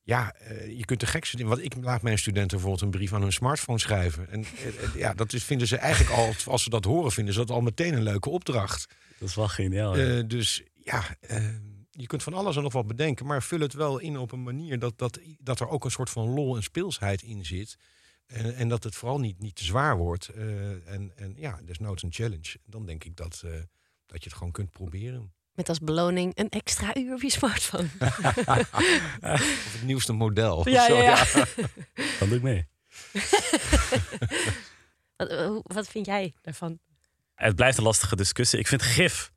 [0.08, 1.50] ja, eh, je kunt de gekste dingen.
[1.50, 4.30] Want ik laat mijn studenten bijvoorbeeld een brief aan hun smartphone schrijven.
[4.30, 7.34] En eh, eh, ja, dat is, vinden ze eigenlijk al, als ze dat horen, vinden
[7.34, 8.86] ze dat al meteen een leuke opdracht.
[9.18, 9.98] Dat is wel geniaal.
[9.98, 10.22] ja.
[10.22, 11.16] Dus ja,
[11.90, 14.42] je kunt van alles en nog wat bedenken, maar vul het wel in op een
[14.42, 17.76] manier dat, dat, dat er ook een soort van lol en speelsheid in zit.
[18.26, 20.28] En, en dat het vooral niet, niet te zwaar wordt.
[20.28, 22.56] Eh, en, en ja, desnoods een challenge.
[22.64, 23.44] Dan denk ik dat,
[24.06, 25.32] dat je het gewoon kunt proberen.
[25.58, 27.88] Met als beloning een extra uur op je smartphone.
[29.20, 30.56] Of het nieuwste model.
[30.56, 31.24] of Ja, zo, ja, ja.
[32.18, 32.68] Dan doe ik mee.
[35.16, 36.78] Wat, eh, wat vind jij daarvan?
[37.34, 38.58] Het blijft een lastige discussie.
[38.58, 39.32] Ik vind gif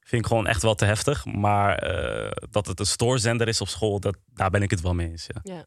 [0.00, 1.24] vind ik gewoon echt wel te heftig.
[1.24, 4.94] Maar eh, dat het een stoorzender is op school, dat, daar ben ik het wel
[4.94, 5.26] mee eens.
[5.26, 5.54] Ja.
[5.54, 5.64] Ja,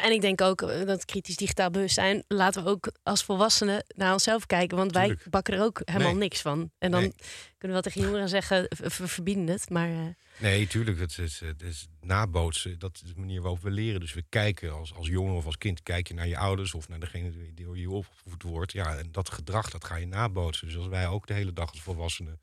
[0.00, 2.24] en ik denk ook eh, dat kritisch digitaal bewustzijn...
[2.28, 4.76] laten we ook als volwassenen naar onszelf kijken.
[4.76, 5.30] Want wij Tuurlijk.
[5.30, 6.18] bakken er ook helemaal Nee.
[6.18, 6.70] niks van.
[6.78, 7.12] En dan Nee.
[7.58, 9.70] kunnen we wel tegen jongeren zeggen, we verbieden het.
[9.70, 9.98] Maar eh,
[10.38, 10.98] Nee, tuurlijk.
[10.98, 12.78] Het is, het is nabootsen.
[12.78, 14.00] Dat is de manier waarop we leren.
[14.00, 16.88] Dus we kijken als, als jongen of als kind, kijk je naar je ouders of
[16.88, 18.72] naar degene die door je opgevoed wordt.
[18.72, 20.66] Ja, en dat gedrag, dat ga je nabootsen.
[20.66, 22.40] Dus als wij ook de hele dag als volwassenen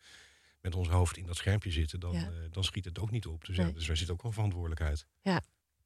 [0.62, 2.20] met ons hoofd in dat schermpje zitten, dan, Ja.
[2.22, 3.46] eh, dan schiet het ook niet op.
[3.46, 3.74] Dus, ja, Nee.
[3.74, 5.06] dus daar zit ook wel verantwoordelijkheid.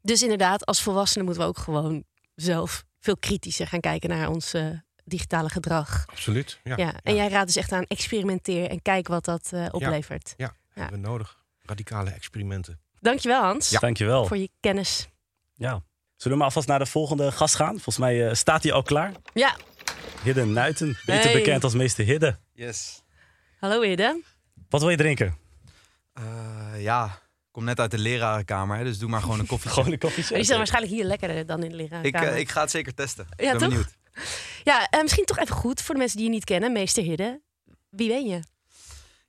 [0.05, 2.03] Dus inderdaad, als volwassenen moeten we ook gewoon
[2.35, 4.67] zelf veel kritischer gaan kijken naar ons eh,
[5.05, 6.03] digitale gedrag.
[6.09, 6.59] Absoluut.
[6.63, 10.33] Ja, Ja, en jij raadt dus echt aan experimenteer en kijk wat dat eh, oplevert.
[10.37, 11.41] ja, hebben we nodig.
[11.61, 12.79] Radicale experimenten.
[12.99, 14.25] Dankjewel Hans Dankjewel.
[14.25, 15.07] voor je kennis.
[15.53, 15.69] Ja.
[16.15, 17.73] Zullen we maar alvast naar de volgende gast gaan?
[17.73, 19.11] Volgens mij eh, staat hij al klaar.
[19.33, 19.55] Ja,
[20.23, 21.33] Hidde Nuiten, beter Hey.
[21.33, 22.37] bekend als meester Hidde.
[22.53, 23.01] Yes.
[23.59, 24.21] Hallo Hidde.
[24.69, 25.37] Wat wil je drinken?
[26.13, 26.23] Eh,
[26.77, 27.19] ja,
[27.53, 29.71] kom net uit de lerarenkamer, hè, dus doe maar gewoon een koffie.
[29.75, 30.35] Gewoon een koffietje.
[30.35, 32.05] Die zijn waarschijnlijk hier lekkerder dan in de leraar.
[32.05, 33.27] ik, eh, ik ga het zeker testen.
[33.29, 33.69] Ja, ik ben toch?
[33.69, 33.97] benieuwd.
[34.63, 36.71] Ja, eh, misschien toch even goed voor de mensen die je niet kennen.
[36.71, 37.41] Meester Hidde.
[37.89, 38.39] Wie ben je?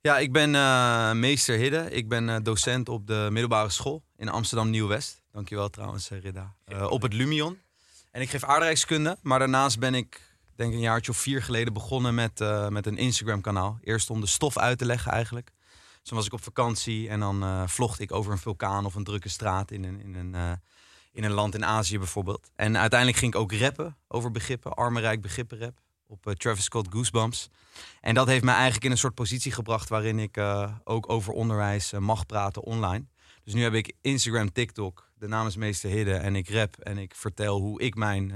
[0.01, 1.87] Ja, ik ben eh, meester Hidde.
[1.91, 5.23] Ik ben eh, docent op de middelbare school in Amsterdam Nieuw-West.
[5.31, 6.55] Dankjewel trouwens, Ridda.
[6.65, 7.57] Eh, op het Lumion.
[8.11, 10.21] En ik geef aardrijkskunde, maar daarnaast ben ik
[10.55, 13.77] denk een jaartje of vier geleden begonnen met, eh, met een Instagram kanaal.
[13.83, 15.51] Eerst om de stof uit te leggen eigenlijk.
[16.05, 19.03] Dan was ik op vakantie en dan eh vlogde ik over een vulkaan of een
[19.03, 20.51] drukke straat in een, in een, eh,
[21.11, 22.51] in een land in Azië bijvoorbeeld.
[22.55, 25.79] En uiteindelijk ging ik ook rappen over begrippen, armenrijk begrippenrap.
[26.07, 27.49] Op eh, Travis Scott Goosebumps.
[28.01, 30.37] En dat heeft mij eigenlijk in een soort positie gebracht waarin ik
[30.83, 33.05] ook over onderwijs mag praten online.
[33.43, 36.97] Dus nu heb ik Instagram, TikTok, de naam is meester Hidde en ik rap en
[36.97, 38.33] ik vertel hoe ik mijn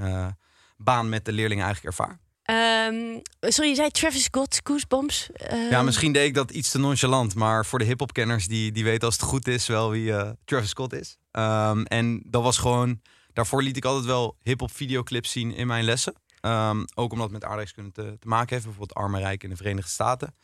[0.77, 2.19] baan met de leerlingen eigenlijk ervaar.
[2.50, 5.30] Ehm, sorry, je zei Travis Scott, Goosebumps.
[5.34, 8.84] Eh, Ja, misschien deed ik dat iets te nonchalant, maar voor de hip-hop-kenners die, die
[8.84, 11.18] weten als het goed is wel wie eh, Travis Scott is.
[11.32, 13.02] Ehm, en dat was gewoon,
[13.34, 16.14] daarvoor liet ik altijd wel hip-hop videoclips zien in mijn lessen.
[16.42, 19.56] Ehm, ook omdat het met aardrijkskunde te, te maken heeft, bijvoorbeeld Arme Rijk in de
[19.56, 20.36] Verenigde Staten.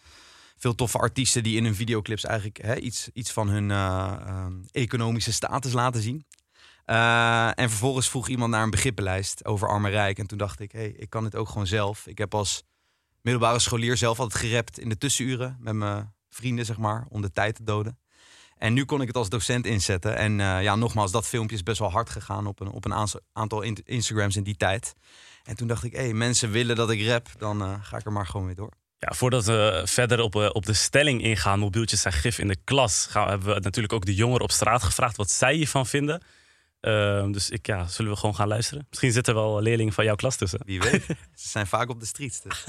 [0.58, 4.54] Veel toffe artiesten die in hun videoclips eigenlijk hè, iets, iets van hun eh, ehm,
[4.72, 6.26] economische status laten zien.
[6.86, 10.20] Eh, en vervolgens vroeg iemand naar een begrippenlijst over Arme Rijk.
[10.20, 12.08] En toen dacht ik, hey, ik kan dit ook gewoon zelf.
[12.08, 12.64] Ik heb als
[13.22, 17.32] middelbare scholier zelf altijd gerept in de tussenuren met mijn vrienden, zeg maar, om de
[17.32, 18.00] tijd te doden.
[18.58, 20.16] En nu kon ik het als docent inzetten.
[20.18, 23.10] En eh, ja, nogmaals, dat filmpje is best wel hard gegaan op een, op een
[23.34, 24.94] aantal in- Instagrams in die tijd.
[25.44, 28.06] En toen dacht ik, hé, hey, mensen willen dat ik rap, dan eh, ga ik
[28.06, 28.72] er maar gewoon weer door.
[29.00, 33.06] Ja, voordat we verder op, op de stelling ingaan, mobieltjes zijn gif in de klas,
[33.10, 36.22] gaan, hebben we natuurlijk ook de jongeren op straat gevraagd wat zij hiervan vinden.
[36.86, 38.86] Ehm, dus ik, ja, zullen we gewoon gaan luisteren?
[38.90, 40.60] Misschien zitten er wel leerlingen van jouw klas tussen.
[40.66, 41.04] Wie weet.
[41.36, 42.42] Ze zijn vaak op de streets.
[42.42, 42.64] Dus.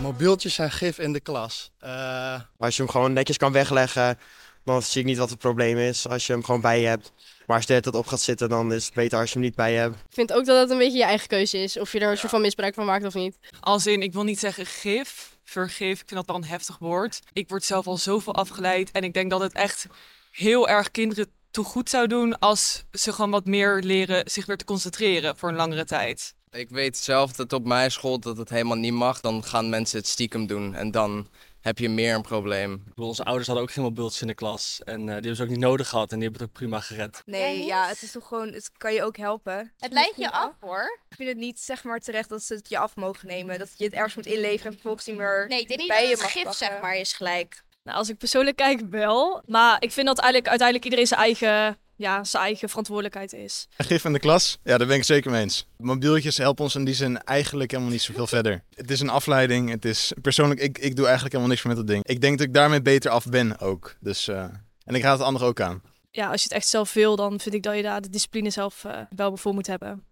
[0.00, 1.70] Mobieltjes zijn gif in de klas.
[1.78, 4.18] Eh, als je hem gewoon netjes kan wegleggen,
[4.64, 6.08] dan zie ik niet wat het probleem is.
[6.08, 7.12] Als je hem gewoon bij je hebt.
[7.46, 9.54] Maar als je er op gaat zitten, dan is het beter als je hem niet
[9.54, 9.94] bij je hebt.
[9.94, 11.78] Ik vind ook dat het een beetje je eigen keuze is.
[11.78, 13.38] Of je er een soort van misbruik van maakt of niet.
[13.60, 16.00] Als in, ik wil niet zeggen gif, vergif.
[16.00, 17.20] Ik vind dat wel een heftig woord.
[17.32, 18.90] Ik word zelf al zoveel afgeleid.
[18.90, 19.86] En ik denk dat het echt
[20.30, 24.56] heel erg kinderen toe goed zou doen als ze gewoon wat meer leren zich weer
[24.56, 26.34] te concentreren voor een langere tijd.
[26.50, 29.20] Ik weet zelf dat op mijn school dat het helemaal niet mag.
[29.20, 31.28] Dan gaan mensen het stiekem doen en dan
[31.60, 32.72] heb je meer een probleem.
[32.72, 34.80] Ik bedoel, onze ouders hadden ook geen mobieltjes in de klas.
[34.84, 36.12] En eh, die hebben ze ook niet nodig gehad.
[36.12, 37.22] En die hebben het ook prima gered.
[37.26, 39.72] Nee, ja, het is toch gewoon, het kan je ook helpen.
[39.78, 40.98] Het leidt je af hoor.
[41.08, 43.58] Ik vind het niet zeg maar terecht dat ze het je af mogen nemen.
[43.58, 46.00] Dat je het ergens moet inleveren en vervolgens niet meer Nee, ik denk niet bij
[46.00, 46.66] dat je het gif pakken.
[46.66, 47.62] zeg maar is gelijk.
[47.82, 49.42] Nou, als ik persoonlijk kijk, wel.
[49.46, 53.66] Maar ik vind dat eigenlijk uiteindelijk iedereen zijn eigen, ja, zijn eigen verantwoordelijkheid is.
[53.76, 54.58] Gif in de klas?
[54.64, 55.66] Ja, daar ben ik zeker mee eens.
[55.76, 58.64] Mobieltjes helpen ons in die zin eigenlijk helemaal niet zoveel verder.
[58.74, 59.70] Het is een afleiding.
[59.70, 62.06] Het is persoonlijk, ik, ik doe eigenlijk helemaal niks meer met dat ding.
[62.06, 63.96] Ik denk dat ik daarmee beter af ben ook.
[64.00, 64.42] Dus, eh,
[64.84, 65.82] en ik raad het anderen ook aan.
[66.10, 68.50] Ja, als je het echt zelf wil, dan vind ik dat je daar de discipline
[68.50, 70.04] zelf eh, wel voor moet hebben.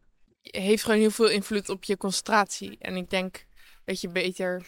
[0.43, 2.77] heeft gewoon heel veel invloed op je concentratie.
[2.79, 3.47] En ik denk
[3.85, 4.63] dat je beter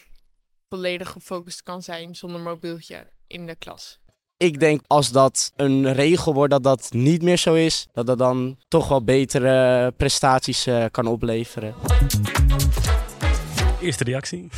[0.73, 3.99] volledig gefocust kan zijn zonder mobieltje in de klas.
[4.37, 8.17] Ik denk als dat een regel wordt dat dat niet meer zo is, dat dat
[8.17, 11.75] dan toch wel betere prestaties eh, kan opleveren.
[13.81, 14.49] Eerste reactie?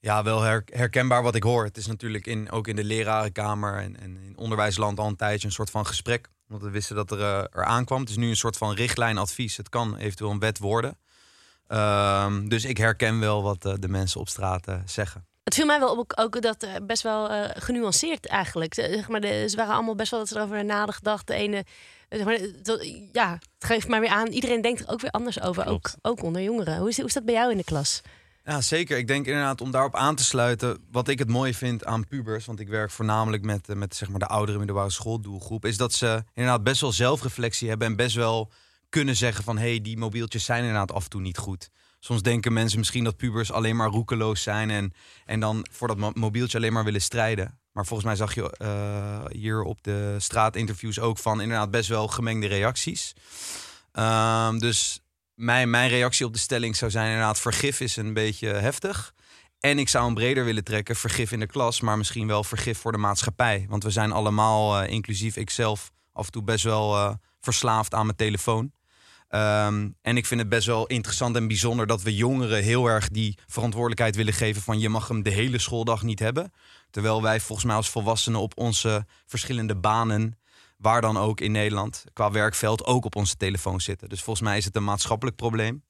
[0.00, 1.64] Ja, wel her- herkenbaar wat ik hoor.
[1.64, 5.46] Het is natuurlijk in, ook in de lerarenkamer en, en in onderwijsland al een tijdje
[5.46, 6.28] een soort van gesprek.
[6.46, 8.00] Want we wisten dat er, eh, er aankwam.
[8.00, 9.56] Het is nu een soort van richtlijnadvies.
[9.56, 10.98] Het kan eventueel een wet worden.
[11.70, 15.24] Ehm, dus ik herken wel wat eh, de mensen op straat eh, zeggen.
[15.42, 18.74] Het viel mij wel op ook dat eh, best wel genuanceerd eigenlijk.
[18.74, 21.26] Ze- Zeg maar, de, ze waren allemaal best wel dat ze erover nagedacht.
[21.26, 21.64] De ene,
[22.08, 24.26] zeg maar, dat- ja, het geeft maar weer aan.
[24.26, 25.96] Iedereen denkt er ook weer anders over, ook, Klopt.
[26.02, 26.78] ook onder jongeren.
[26.78, 28.00] Hoe is, hoe is dat bij jou in de klas?
[28.44, 28.98] Ja, zeker.
[28.98, 30.78] Ik denk inderdaad om daarop aan te sluiten.
[30.90, 34.18] Wat ik het mooie vind aan pubers, want ik werk voornamelijk met, met zeg maar
[34.18, 38.50] de oudere middelbare schooldoelgroep, is dat ze inderdaad best wel zelfreflectie hebben en best wel
[38.90, 41.70] kunnen zeggen van hé, hey, die mobieltjes zijn inderdaad af en toe niet goed.
[41.98, 44.92] Soms denken mensen misschien dat pubers alleen maar roekeloos zijn en,
[45.24, 47.58] en dan voor dat mo- mobieltje alleen maar willen strijden.
[47.72, 52.08] Maar volgens mij zag je eh, hier op de straatinterviews ook van inderdaad best wel
[52.08, 53.12] gemengde reacties.
[53.92, 55.00] Ehm, dus
[55.34, 59.14] mijn, mijn reactie op de stelling zou zijn inderdaad vergif is een beetje heftig.
[59.60, 62.78] En ik zou hem breder willen trekken, vergif in de klas, maar misschien wel vergif
[62.78, 63.66] voor de maatschappij.
[63.68, 68.04] Want we zijn allemaal, eh, inclusief ikzelf, af en toe best wel eh, verslaafd aan
[68.04, 68.72] mijn telefoon.
[69.30, 73.08] Ehm, en ik vind het best wel interessant en bijzonder dat we jongeren heel erg
[73.08, 76.52] die verantwoordelijkheid willen geven van je mag hem de hele schooldag niet hebben.
[76.90, 80.38] Terwijl wij volgens mij als volwassenen op onze verschillende banen,
[80.76, 84.08] waar dan ook in Nederland, qua werkveld ook op onze telefoon zitten.
[84.08, 85.82] Dus volgens mij is het een maatschappelijk probleem.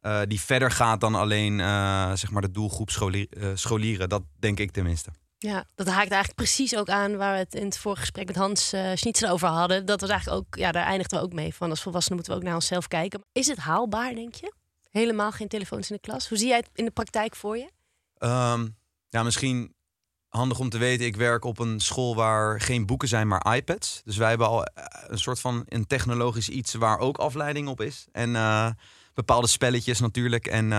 [0.00, 4.08] eh, die verder gaat dan alleen eh, zeg maar de doelgroep scholi- eh, scholieren.
[4.08, 5.10] Dat denk ik tenminste.
[5.42, 8.36] Ja, dat haakt eigenlijk precies ook aan waar we het in het vorige gesprek met
[8.36, 9.86] Hans uh, over hadden.
[9.86, 11.70] Dat was eigenlijk ook, ja, daar eindigden we ook mee van.
[11.70, 13.24] Als volwassenen moeten we ook naar onszelf kijken.
[13.32, 14.52] Is het haalbaar, denk je?
[14.90, 16.28] Helemaal geen telefoons in de klas.
[16.28, 17.70] Hoe zie jij het in de praktijk voor je?
[18.18, 18.68] Ehm,
[19.08, 19.74] ja, misschien
[20.28, 21.06] handig om te weten.
[21.06, 24.00] Ik werk op een school waar geen boeken zijn, maar iPads.
[24.04, 27.80] Dus wij hebben al eh, een soort van een technologisch iets waar ook afleiding op
[27.80, 28.06] is.
[28.12, 28.70] En uh,
[29.14, 30.46] bepaalde spelletjes natuurlijk.
[30.46, 30.72] En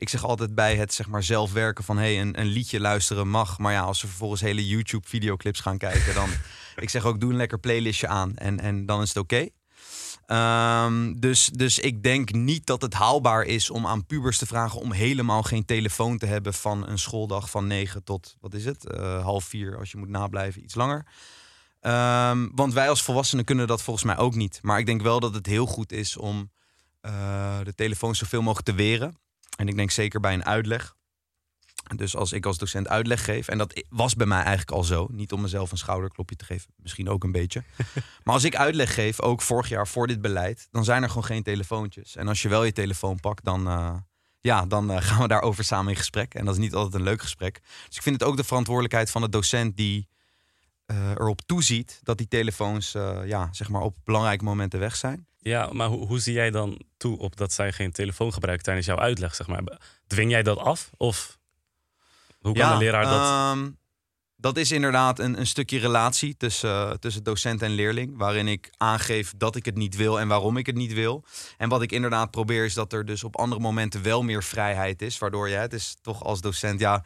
[0.00, 3.28] ik zeg altijd bij het zeg maar zelf werken van hey, een, een liedje luisteren
[3.28, 3.58] mag.
[3.58, 6.28] Maar ja, als ze vervolgens hele YouTube videoclips gaan kijken, dan
[6.76, 9.48] ik zeg ook doe een lekker playlistje aan en, en dan is het oké.
[10.26, 14.80] Um, dus, dus ik denk niet dat het haalbaar is om aan pubers te vragen
[14.80, 18.86] om helemaal geen telefoon te hebben van een schooldag van 9 tot, wat is het,
[18.94, 21.06] uh, half vier als je moet nablijven, iets langer.
[21.80, 24.58] Um, want wij als volwassenen kunnen dat volgens mij ook niet.
[24.62, 26.50] Maar ik denk wel dat het heel goed is om
[27.02, 29.18] uh, de telefoon zoveel mogelijk te weren.
[29.60, 30.96] En ik denk zeker bij een uitleg.
[31.96, 35.08] Dus als ik als docent uitleg geef, en dat was bij mij eigenlijk al zo,
[35.10, 37.64] niet om mezelf een schouderklopje te geven, misschien ook een beetje.
[38.24, 41.24] maar als ik uitleg geef, ook vorig jaar voor dit beleid, dan zijn er gewoon
[41.24, 42.16] geen telefoontjes.
[42.16, 43.94] En als je wel je telefoon pakt, dan, uh,
[44.40, 46.34] ja, dan uh, gaan we daarover samen in gesprek.
[46.34, 47.60] En dat is niet altijd een leuk gesprek.
[47.86, 50.08] Dus ik vind het ook de verantwoordelijkheid van de docent die
[50.86, 52.92] uh, erop toeziet dat die telefoons
[53.24, 55.28] ja, zeg maar op belangrijke momenten weg zijn.
[55.42, 58.86] Ja, maar hoe, hoe zie jij dan toe op dat zij geen telefoon gebruiken tijdens
[58.86, 59.34] jouw uitleg?
[59.34, 59.62] Zeg maar?
[60.06, 60.90] Dwing jij dat af?
[60.96, 61.38] Of
[62.38, 63.56] hoe kan ja, de leraar dat?
[63.56, 63.78] Um,
[64.36, 68.16] dat is inderdaad een, een stukje relatie tussen, uh, tussen docent en leerling.
[68.16, 71.24] Waarin ik aangeef dat ik het niet wil en waarom ik het niet wil.
[71.56, 75.02] En wat ik inderdaad probeer is dat er dus op andere momenten wel meer vrijheid
[75.02, 75.18] is.
[75.18, 77.04] Waardoor je, het is toch als docent, ja,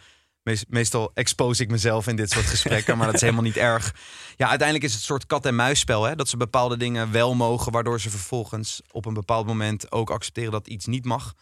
[0.69, 3.95] meestal expose ik mezelf in dit soort gesprekken, maar dat is helemaal niet erg.
[4.37, 6.05] Ja, uiteindelijk is het een soort kat-en-muisspel.
[6.05, 6.15] Hè?
[6.15, 10.53] Dat ze bepaalde dingen wel mogen, waardoor ze vervolgens op een bepaald moment ook accepteren
[10.53, 11.35] dat iets niet mag.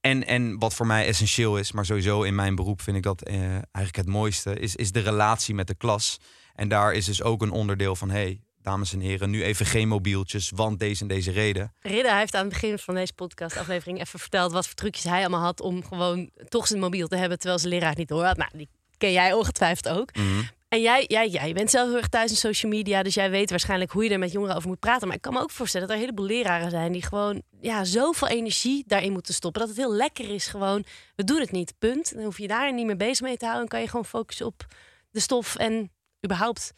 [0.00, 3.22] En, en wat voor mij essentieel is, maar sowieso in mijn beroep vind ik dat
[3.22, 6.20] eh, eigenlijk het mooiste, is, is de relatie met de klas.
[6.54, 9.88] En daar is dus ook een onderdeel van, hey, dames en heren, nu even geen
[9.88, 11.72] mobieltjes, want deze en deze reden.
[11.80, 15.40] Ridda heeft aan het begin van deze podcast-aflevering even verteld wat voor trucjes hij allemaal
[15.40, 18.36] had om gewoon toch zijn mobiel te hebben terwijl zijn leraar het niet door had.
[18.36, 20.14] Nou, die ken jij ongetwijfeld ook.
[20.14, 20.42] Mhm.
[20.68, 23.50] En jij, jij, jij bent zelf heel erg thuis in social media, dus jij weet
[23.50, 25.06] waarschijnlijk hoe je er met jongeren over moet praten.
[25.06, 27.84] Maar ik kan me ook voorstellen dat er een heleboel leraren zijn die gewoon ja,
[27.84, 29.60] zoveel energie daarin moeten stoppen.
[29.60, 30.84] Dat het heel lekker is gewoon,
[31.16, 32.14] we doen het niet, punt.
[32.14, 33.60] Dan hoef je daar niet meer bezig mee te houden.
[33.60, 34.66] Dan kan je gewoon focussen op
[35.10, 35.90] de stof en
[36.24, 36.72] überhaupt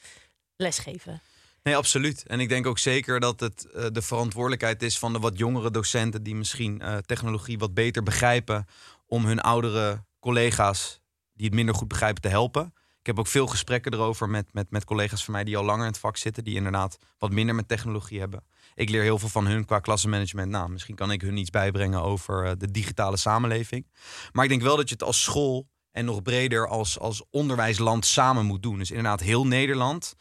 [0.57, 1.20] lesgeven.
[1.62, 2.27] Nee, absoluut.
[2.27, 5.70] En ik denk ook zeker dat het uh, de verantwoordelijkheid is van de wat jongere
[5.70, 8.66] docenten die misschien uh, technologie wat beter begrijpen
[9.07, 11.01] om hun oudere collega's
[11.33, 12.75] die het minder goed begrijpen te helpen.
[13.01, 15.85] Ik heb ook veel gesprekken erover met, met, met collega's van mij die al langer
[15.85, 18.44] in het vak zitten, die inderdaad wat minder met technologie hebben.
[18.75, 20.51] Ik leer heel veel van hun qua klassenmanagement.
[20.51, 23.87] Nou, misschien kan ik hun iets bijbrengen over uh, de digitale samenleving.
[24.33, 28.07] Maar ik denk wel dat je het als school en nog breder als, als onderwijsland
[28.07, 28.79] samen moet doen.
[28.79, 30.14] Dus inderdaad, heel Nederland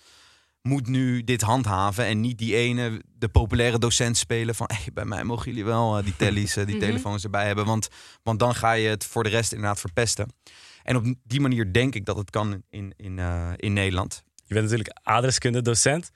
[0.62, 5.06] moet nu dit handhaven en niet die ene, de populaire docent spelen van hey, bij
[5.06, 6.86] mij mogen jullie wel uh, die tellies, uh, die Mhm.
[6.86, 7.66] telefoons erbij hebben.
[7.66, 7.88] Want,
[8.24, 10.34] want dan ga je het voor de rest inderdaad verpesten.
[10.84, 14.24] En op die manier denk ik dat het kan in, in, uh, in Nederland.
[14.46, 16.12] Je bent natuurlijk adreskunde docent.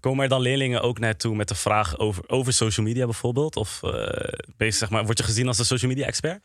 [0.00, 3.56] Komen er dan leerlingen ook naartoe met de vraag over, over social media bijvoorbeeld?
[3.56, 3.90] Of uh,
[4.56, 6.42] ben je, zeg maar, word je gezien als een social media expert?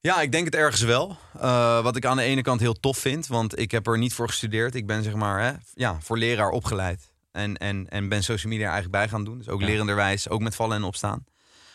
[0.00, 1.18] Ja, ik denk het ergens wel.
[1.36, 4.14] Uh, wat ik aan de ene kant heel tof vind, want ik heb er niet
[4.14, 4.74] voor gestudeerd.
[4.74, 7.12] Ik ben zeg maar hè, ja, voor leraar opgeleid.
[7.32, 9.38] En, en, en ben social media eigenlijk bij gaan doen.
[9.38, 9.66] Dus ook ja.
[9.66, 11.24] lerenderwijs, ook met vallen en opstaan.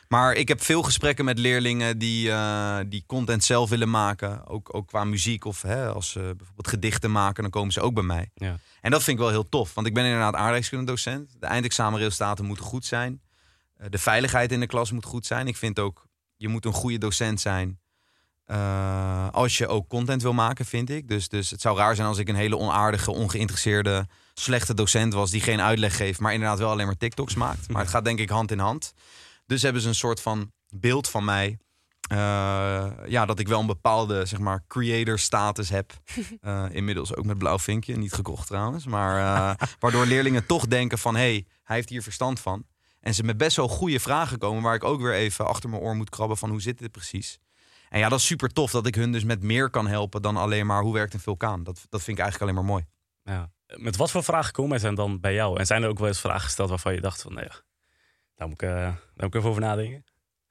[0.07, 4.47] Maar ik heb veel gesprekken met leerlingen die, uh, die content zelf willen maken.
[4.47, 7.93] Ook, ook qua muziek of hè, als ze bijvoorbeeld gedichten maken, dan komen ze ook
[7.93, 8.29] bij mij.
[8.33, 8.57] Ja.
[8.81, 11.35] En dat vind ik wel heel tof, want ik ben inderdaad aardrijkskunde docent.
[11.39, 13.21] De eindexamenresultaten moeten goed zijn.
[13.77, 15.47] Uh, de veiligheid in de klas moet goed zijn.
[15.47, 17.79] Ik vind ook, je moet een goede docent zijn.
[18.47, 21.07] Uh, als je ook content wil maken, vind ik.
[21.07, 25.31] Dus, dus het zou raar zijn als ik een hele onaardige, ongeïnteresseerde, slechte docent was
[25.31, 27.69] die geen uitleg geeft, maar inderdaad wel alleen maar TikToks maakt.
[27.69, 28.93] Maar het gaat denk ik hand in hand.
[29.45, 31.57] Dus hebben ze een soort van beeld van mij.
[32.11, 32.17] Uh,
[33.05, 35.93] ja, dat ik wel een bepaalde, zeg maar, creator status heb.
[36.41, 38.85] Uh, inmiddels ook met blauw vinkje, niet gekocht trouwens.
[38.85, 42.65] Maar waardoor leerlingen toch denken van, hé, hey, hij heeft hier verstand van.
[42.99, 45.81] En ze met best wel goede vragen komen, waar ik ook weer even achter mijn
[45.81, 47.39] oor moet krabben van, hoe zit dit precies?
[47.93, 50.37] En ja, dat is super tof dat ik hun dus met meer kan helpen dan
[50.37, 51.63] alleen maar hoe werkt een vulkaan.
[51.63, 52.85] Dat, dat vind ik eigenlijk alleen maar mooi.
[53.23, 53.51] Ja.
[53.75, 55.59] Met wat voor vragen komen er dan bij jou?
[55.59, 57.47] En zijn er ook wel eens vragen gesteld waarvan je dacht van, nee,
[58.35, 60.03] daar moet ik, uh, daar moet ik even over nadenken?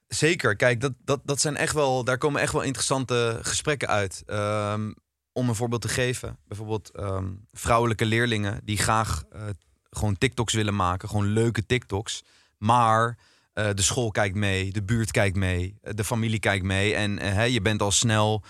[0.07, 0.55] Zeker.
[0.55, 4.23] Kijk, dat, dat, dat zijn echt wel, daar komen echt wel interessante gesprekken uit.
[4.27, 4.95] Um,
[5.31, 6.37] om een voorbeeld te geven.
[6.47, 9.41] Bijvoorbeeld um, vrouwelijke leerlingen die graag uh,
[9.89, 11.09] gewoon TikToks willen maken.
[11.09, 12.23] Gewoon leuke TikToks.
[12.57, 13.17] Maar
[13.53, 16.95] Eh, de school kijkt mee, de buurt kijkt mee, eh, de familie kijkt mee.
[16.95, 18.43] En eh, hè, je bent al snel,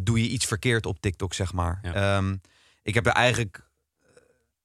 [0.00, 1.78] doe je iets verkeerd op TikTok, zeg maar.
[1.82, 2.36] Ehm,
[2.82, 3.68] ik heb er eigenlijk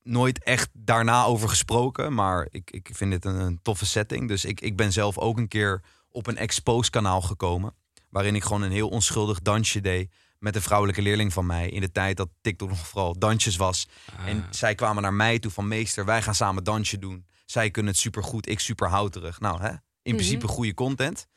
[0.03, 2.13] nooit echt daarna over gesproken.
[2.13, 4.27] Maar ik, ik vind dit een, een toffe setting.
[4.27, 7.75] Dus ik, ik ben zelf ook een keer op een expose kanaal gekomen.
[8.09, 11.69] Waarin ik gewoon een heel onschuldig dansje deed met een vrouwelijke leerling van mij.
[11.69, 13.87] In de tijd dat TikTok nog vooral dansjes was.
[14.25, 17.25] En zij kwamen naar mij toe van meester, wij gaan samen dansje doen.
[17.51, 19.39] Zij kunnen het supergoed, ik super houterig.
[19.39, 19.69] Nou hè,
[20.01, 21.27] in principe goede content.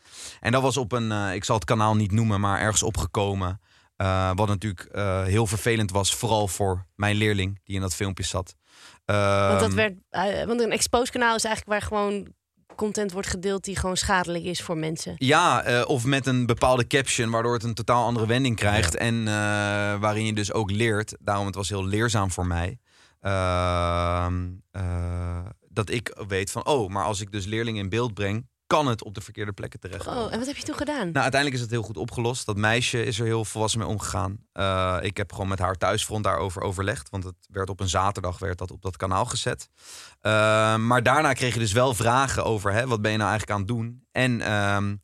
[0.41, 3.61] En dat was op een, eh, ik zal het kanaal niet noemen, maar ergens opgekomen.
[3.97, 8.25] Eh, wat natuurlijk eh, heel vervelend was, vooral voor mijn leerling die in dat filmpje
[8.25, 8.55] zat.
[9.05, 9.95] Want, dat Ehm, werd,
[10.47, 12.35] want een expose kanaal is eigenlijk waar gewoon
[12.77, 15.15] content wordt gedeeld die gewoon schadelijk is voor mensen.
[15.19, 18.97] Ja, of met een bepaalde caption, waardoor het een totaal andere wending krijgt.
[18.97, 19.25] En
[20.01, 21.17] waarin je dus ook leert.
[21.21, 22.79] Daarom het was heel leerzaam voor mij.
[23.21, 28.47] ehm, eh, dat ik weet van, oh, maar als ik dus leerlingen in beeld breng,
[28.73, 30.07] kan het op de verkeerde plekken terecht.
[30.07, 31.05] Oh, en wat heb je toen gedaan?
[31.05, 32.47] Nou, uiteindelijk is het heel goed opgelost.
[32.47, 34.37] Dat meisje is er heel volwassen mee omgegaan.
[34.53, 37.11] Eh, ik heb gewoon met haar thuisfront daarover overlegd.
[37.11, 39.69] Want het werd op een zaterdag werd dat op dat kanaal gezet.
[40.21, 42.73] Eh, maar daarna kreeg je dus wel vragen over...
[42.73, 44.07] Hè, wat ben je nou eigenlijk aan het doen?
[44.13, 44.97] En ehm,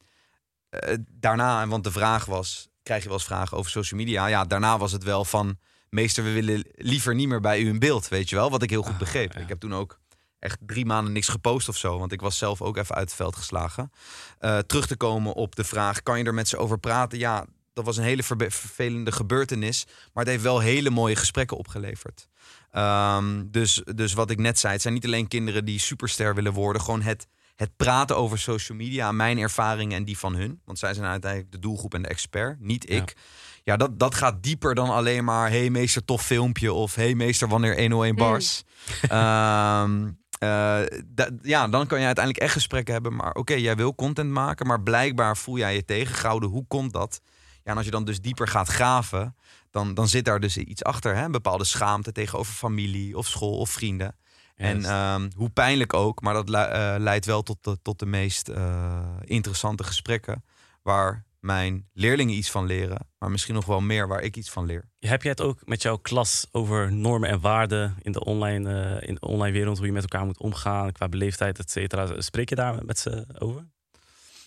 [0.68, 2.68] eh, daarna, want de vraag was...
[2.83, 4.26] krijg je wel eens vragen over social media?
[4.26, 5.59] Ja, daarna was het wel van...
[5.88, 8.50] meester, we willen liever niet meer bij u in beeld, weet je wel?
[8.50, 9.37] Wat ik heel goed begreep.
[9.37, 9.98] Ik heb toen ook
[10.38, 11.98] echt drie maanden niks gepost of zo.
[11.98, 13.92] Want ik was zelf ook even uit het veld geslagen.
[14.38, 17.18] Eh, terug te komen op de vraag: kan je er met ze over praten?
[17.18, 19.85] Ja, dat was een hele vervelende gebeurtenis.
[19.87, 22.29] Maar het heeft wel hele mooie gesprekken opgeleverd.
[22.70, 26.53] Ehm, dus, dus wat ik net zei: het zijn niet alleen kinderen die superster willen
[26.53, 26.83] worden.
[26.83, 30.61] Gewoon het, het praten over social media, mijn ervaringen en die van hun.
[30.64, 33.16] Want zij zijn uiteindelijk de doelgroep en de expert, niet ik.
[33.64, 35.51] Ja, dat, dat gaat dieper dan alleen maar...
[35.51, 36.72] hey meester, tof filmpje.
[36.72, 38.62] Of hey meester, wanneer 101 bars.
[39.09, 43.14] Ehm, eh, da- ja, dan kan je uiteindelijk echt gesprekken hebben.
[43.14, 46.48] Maar oké, jij wil content maken, maar blijkbaar voel jij je tegengehouden.
[46.48, 47.20] Hoe komt dat?
[47.64, 49.37] Ja, en als je dan dus dieper gaat graven,
[49.70, 51.16] dan, dan zit daar dus iets achter.
[51.16, 51.24] Hè?
[51.24, 54.16] Een bepaalde schaamte tegenover familie of school of vrienden.
[54.57, 58.48] En ehm, hoe pijnlijk ook, maar dat eh, leidt wel tot de, tot de meest
[58.48, 60.44] eh, interessante gesprekken.
[60.83, 64.66] Waar mijn leerlingen iets van leren, maar misschien nog wel meer waar ik iets van
[64.66, 64.88] leer.
[64.98, 69.09] Heb jij het ook met jouw klas over normen en waarden in de online, eh,
[69.09, 72.20] in de online wereld, hoe je met elkaar moet omgaan qua beleefdheid, et cetera?
[72.20, 73.66] Spreek je daar met ze over?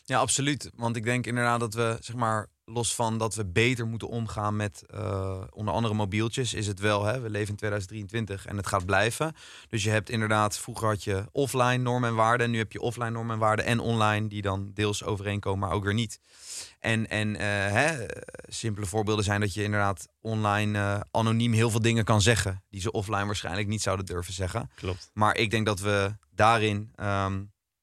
[0.06, 0.72] Ja, absoluut.
[0.76, 4.56] Want ik denk inderdaad dat we, zeg maar, los van dat we beter moeten omgaan
[4.56, 8.68] met eh, onder andere mobieltjes, is het wel, hè, we leven in 2023 en het
[8.68, 9.36] gaat blijven.
[9.70, 12.82] Dus je hebt inderdaad, vroeger had je offline normen en waarden, en nu heb je
[12.82, 16.20] offline normen en waarden en online, die dan deels overeenkomen, maar ook weer niet.
[16.80, 18.06] En, en eh, hè,
[18.48, 22.82] simpele voorbeelden zijn dat je inderdaad online eh, anoniem heel veel dingen kan zeggen, die
[22.82, 24.70] ze offline waarschijnlijk niet zouden durven zeggen.
[24.76, 25.12] Klopt.
[25.14, 27.42] Maar ik denk dat we daarin ehm,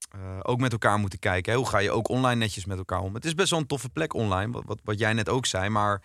[0.09, 1.55] eh, ook met elkaar moeten kijken.
[1.55, 3.15] Hoe ga je ook online netjes met elkaar om?
[3.15, 5.69] Het is best wel een toffe plek online, wat, wat, wat jij net ook zei.
[5.69, 6.03] Maar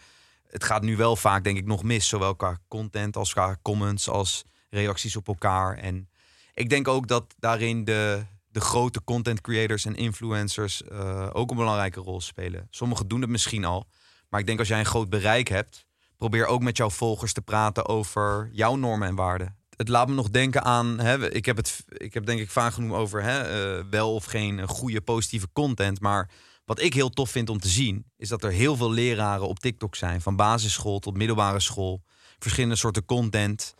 [0.48, 2.08] het gaat nu wel vaak, denk ik, nog mis.
[2.08, 5.78] Zowel qua content als qua comments, als reacties op elkaar.
[5.78, 6.10] En
[6.54, 11.58] ik denk ook dat daarin de, de grote content creators en influencers eh, ook een
[11.58, 12.68] belangrijke rol spelen.
[12.70, 13.88] Sommigen doen het misschien al.
[14.30, 15.86] Maar ik denk als jij een groot bereik hebt,
[16.18, 19.58] probeer ook met jouw volgers te praten over jouw normen en waarden.
[19.76, 22.74] Het laat me nog denken aan, hè, ik, heb het, ik heb denk ik vaak
[22.74, 26.00] genoemd over hè, eh, wel of geen goede positieve content.
[26.00, 26.30] Maar
[26.66, 29.60] wat ik heel tof vind om te zien, is dat er heel veel leraren op
[29.60, 30.22] TikTok zijn.
[30.22, 32.04] Van basisschool tot middelbare school.
[32.40, 33.74] Verschillende soorten content.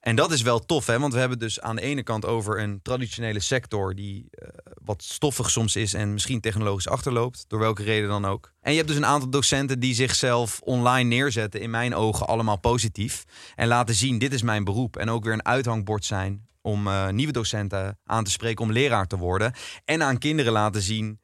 [0.00, 0.98] En dat is wel tof, hè?
[0.98, 4.48] want we hebben dus aan de ene kant over een traditionele sector die eh,
[4.84, 8.52] wat stoffig soms is en misschien technologisch achterloopt, door welke reden dan ook.
[8.60, 12.58] En je hebt dus een aantal docenten die zichzelf online neerzetten, in mijn ogen allemaal
[12.58, 14.96] positief, en laten zien: dit is mijn beroep.
[14.96, 19.06] En ook weer een uithangbord zijn om eh, nieuwe docenten aan te spreken om leraar
[19.06, 19.52] te worden.
[19.84, 21.20] En aan kinderen laten zien.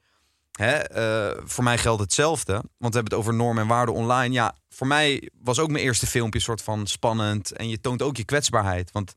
[0.57, 2.53] Hè, eh, voor mij geldt hetzelfde.
[2.53, 4.35] Want we hebben het over normen en waarden online.
[4.35, 7.53] Ja, voor mij was ook mijn eerste filmpje soort van spannend.
[7.53, 8.93] En je toont ook je kwetsbaarheid.
[8.93, 9.15] Want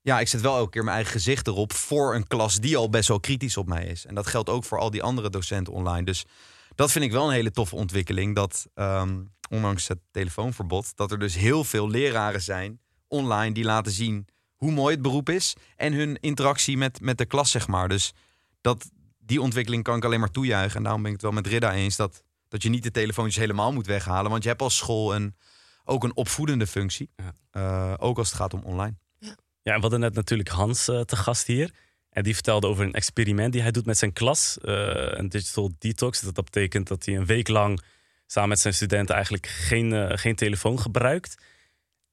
[0.00, 2.90] ja, ik zet wel elke keer mijn eigen gezicht erop voor een klas die al
[2.90, 4.06] best wel kritisch op mij is.
[4.06, 6.04] En dat geldt ook voor al die andere docenten online.
[6.04, 6.24] Dus
[6.74, 8.34] dat vind ik wel een hele toffe ontwikkeling.
[8.34, 13.92] Dat ehm, ondanks het telefoonverbod, dat er dus heel veel leraren zijn online die laten
[13.92, 14.26] zien
[14.56, 15.54] hoe mooi het beroep is.
[15.76, 17.88] En hun interactie met, met de klas, zeg maar.
[17.88, 18.12] Dus
[18.60, 18.90] dat,
[19.26, 20.76] die ontwikkeling kan ik alleen maar toejuichen.
[20.76, 23.36] En daarom ben ik het wel met Ridda eens dat, dat je niet de telefoontjes
[23.36, 24.30] helemaal moet weghalen.
[24.30, 25.36] Want je hebt als school een,
[25.84, 27.10] ook een opvoedende functie.
[27.50, 28.96] Eh, ook als het gaat om online.
[29.62, 31.70] Ja, en we hadden net natuurlijk Hans eh, te gast hier.
[32.10, 34.58] En die vertelde over een experiment die hij doet met zijn klas.
[34.58, 34.74] eh,
[35.18, 36.20] een digital detox.
[36.20, 37.82] Dat, dat betekent dat hij een week lang
[38.26, 41.42] samen met zijn studenten eigenlijk geen, geen telefoon gebruikt.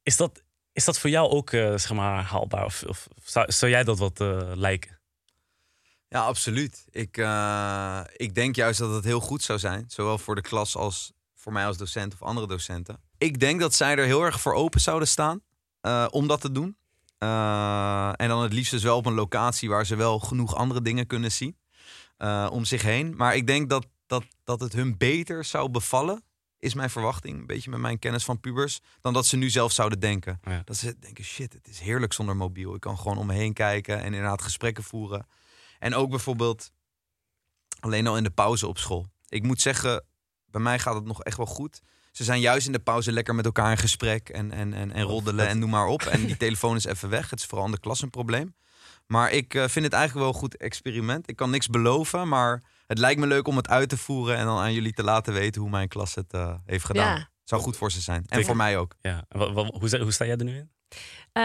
[0.04, 0.44] Is dat,
[0.74, 2.66] is dat voor jou ook zeg maar, haalbaar?
[2.66, 5.01] Of, of zou, zou jij dat wat eh, lijken?
[6.14, 6.86] Ja, absoluut.
[6.90, 9.86] Ik, eh, ik denk juist dat het heel goed zou zijn.
[9.88, 13.00] Zowel voor de klas als voor mij als docent of andere docenten.
[13.18, 15.42] Ik denk dat zij er heel erg voor open zouden staan
[15.82, 16.78] eh, om dat te doen.
[17.18, 20.82] Eh, en dan het liefst dus wel op een locatie waar ze wel genoeg andere
[20.82, 21.58] dingen kunnen zien
[22.50, 23.16] om zich heen.
[23.16, 26.24] Maar ik denk dat, dat, dat het hun beter zou bevallen,
[26.60, 29.72] is mijn verwachting, een beetje met mijn kennis van pubers, dan dat ze nu zelf
[29.72, 30.40] zouden denken.
[30.66, 32.76] Dat ze denken, shit, het is heerlijk zonder mobiel.
[32.76, 35.26] Ik kan gewoon om me heen kijken en inderdaad gesprekken voeren.
[35.82, 36.72] En ook bijvoorbeeld
[37.80, 39.08] alleen al in de pauze op school.
[39.28, 40.06] Ik moet zeggen,
[40.46, 41.82] bij mij gaat het nog echt wel goed.
[42.12, 45.04] Ze zijn juist in de pauze lekker met elkaar in gesprek en, en, en, en
[45.04, 46.02] roddelen en noem maar op.
[46.02, 47.30] En die telefoon is even weg.
[47.30, 48.56] Het is vooral in de klas een probleem.
[49.08, 51.30] Maar ik eh, vind het eigenlijk wel een goed experiment.
[51.30, 54.46] Ik kan niks beloven, maar het lijkt me leuk om het uit te voeren en
[54.46, 57.18] dan aan jullie te laten weten hoe mijn klas het eh, heeft gedaan.
[57.18, 57.30] Ja.
[57.44, 58.24] Zou goed voor ze zijn.
[58.28, 58.96] En voor mij ook.
[59.02, 59.26] Ja.
[59.30, 60.72] Hoe, hoe sta jij er nu in?
[61.34, 61.44] Eh,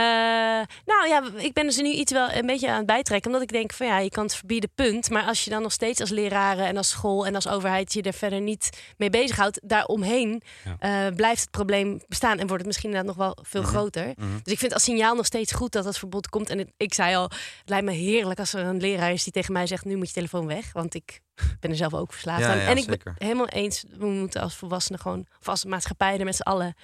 [0.84, 3.30] nou ja, ik ben dus nu iets wel een beetje aan het bijtrekken.
[3.30, 5.10] Omdat ik denk van ja, je kan het verbieden, punt.
[5.10, 8.02] Maar als je dan nog steeds als leraren en als school en als overheid je
[8.02, 10.42] er verder niet mee bezighoudt, daaromheen
[10.78, 13.70] eh blijft het probleem bestaan en wordt het misschien inderdaad nog wel veel Mhm.
[13.70, 14.12] groter.
[14.16, 14.28] Mhm.
[14.42, 16.50] Dus ik vind als signaal nog steeds goed dat dat verbod komt.
[16.50, 19.32] En het- ik zei al, het lijkt me heerlijk als er een leraar is die
[19.32, 20.72] tegen mij zegt, nu moet je telefoon weg.
[20.72, 21.20] Want ik
[21.60, 22.58] ben er zelf ook verslaafd Ja, aan.
[22.58, 23.14] ja, en ik ben zeker.
[23.18, 26.74] helemaal eens, we moeten als volwassenen gewoon, of als maatschappij er met z'n allen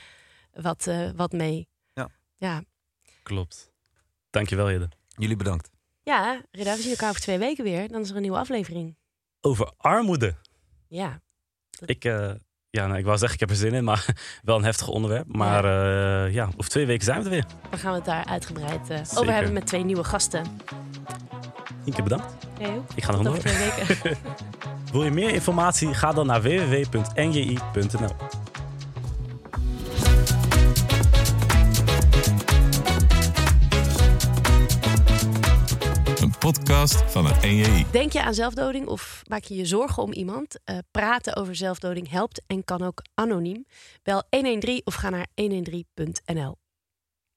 [0.53, 1.69] wat, eh, wat mee.
[2.43, 2.63] Ja.
[3.23, 3.73] Klopt.
[4.31, 4.89] Dankjewel, Jede.
[5.09, 5.71] Jullie bedankt.
[6.03, 7.89] Ja, Reda, we zien elkaar over twee weken weer.
[7.89, 8.97] Dan is er een nieuwe aflevering.
[9.41, 10.35] Over armoede.
[10.89, 11.21] Ja.
[11.85, 12.33] Ik, eh,
[12.71, 14.07] ja, nou, ik wou zeggen, ik heb er zin in, maar
[14.43, 15.27] wel een heftig onderwerp.
[15.27, 17.47] Maar ja, ja over twee weken zijn we er weer.
[17.71, 20.47] Dan gaan we het daar uitgebreid eh, over hebben met twee nieuwe gasten.
[21.85, 22.47] Inke, bedankt.
[22.61, 22.91] Ook.
[22.95, 23.37] Ik ga nog door.
[23.37, 24.17] over twee weken.
[24.93, 25.95] Wil je meer informatie?
[25.95, 28.17] Ga dan naar www.nji.nl.
[36.43, 37.87] podcast van het NJI.
[37.91, 40.59] Denk je aan zelfdoding of maak je je zorgen om iemand?
[40.65, 43.67] Eh, praten over zelfdoding helpt en kan ook anoniem.
[44.03, 46.62] Bel 113 of ga naar 113.nl.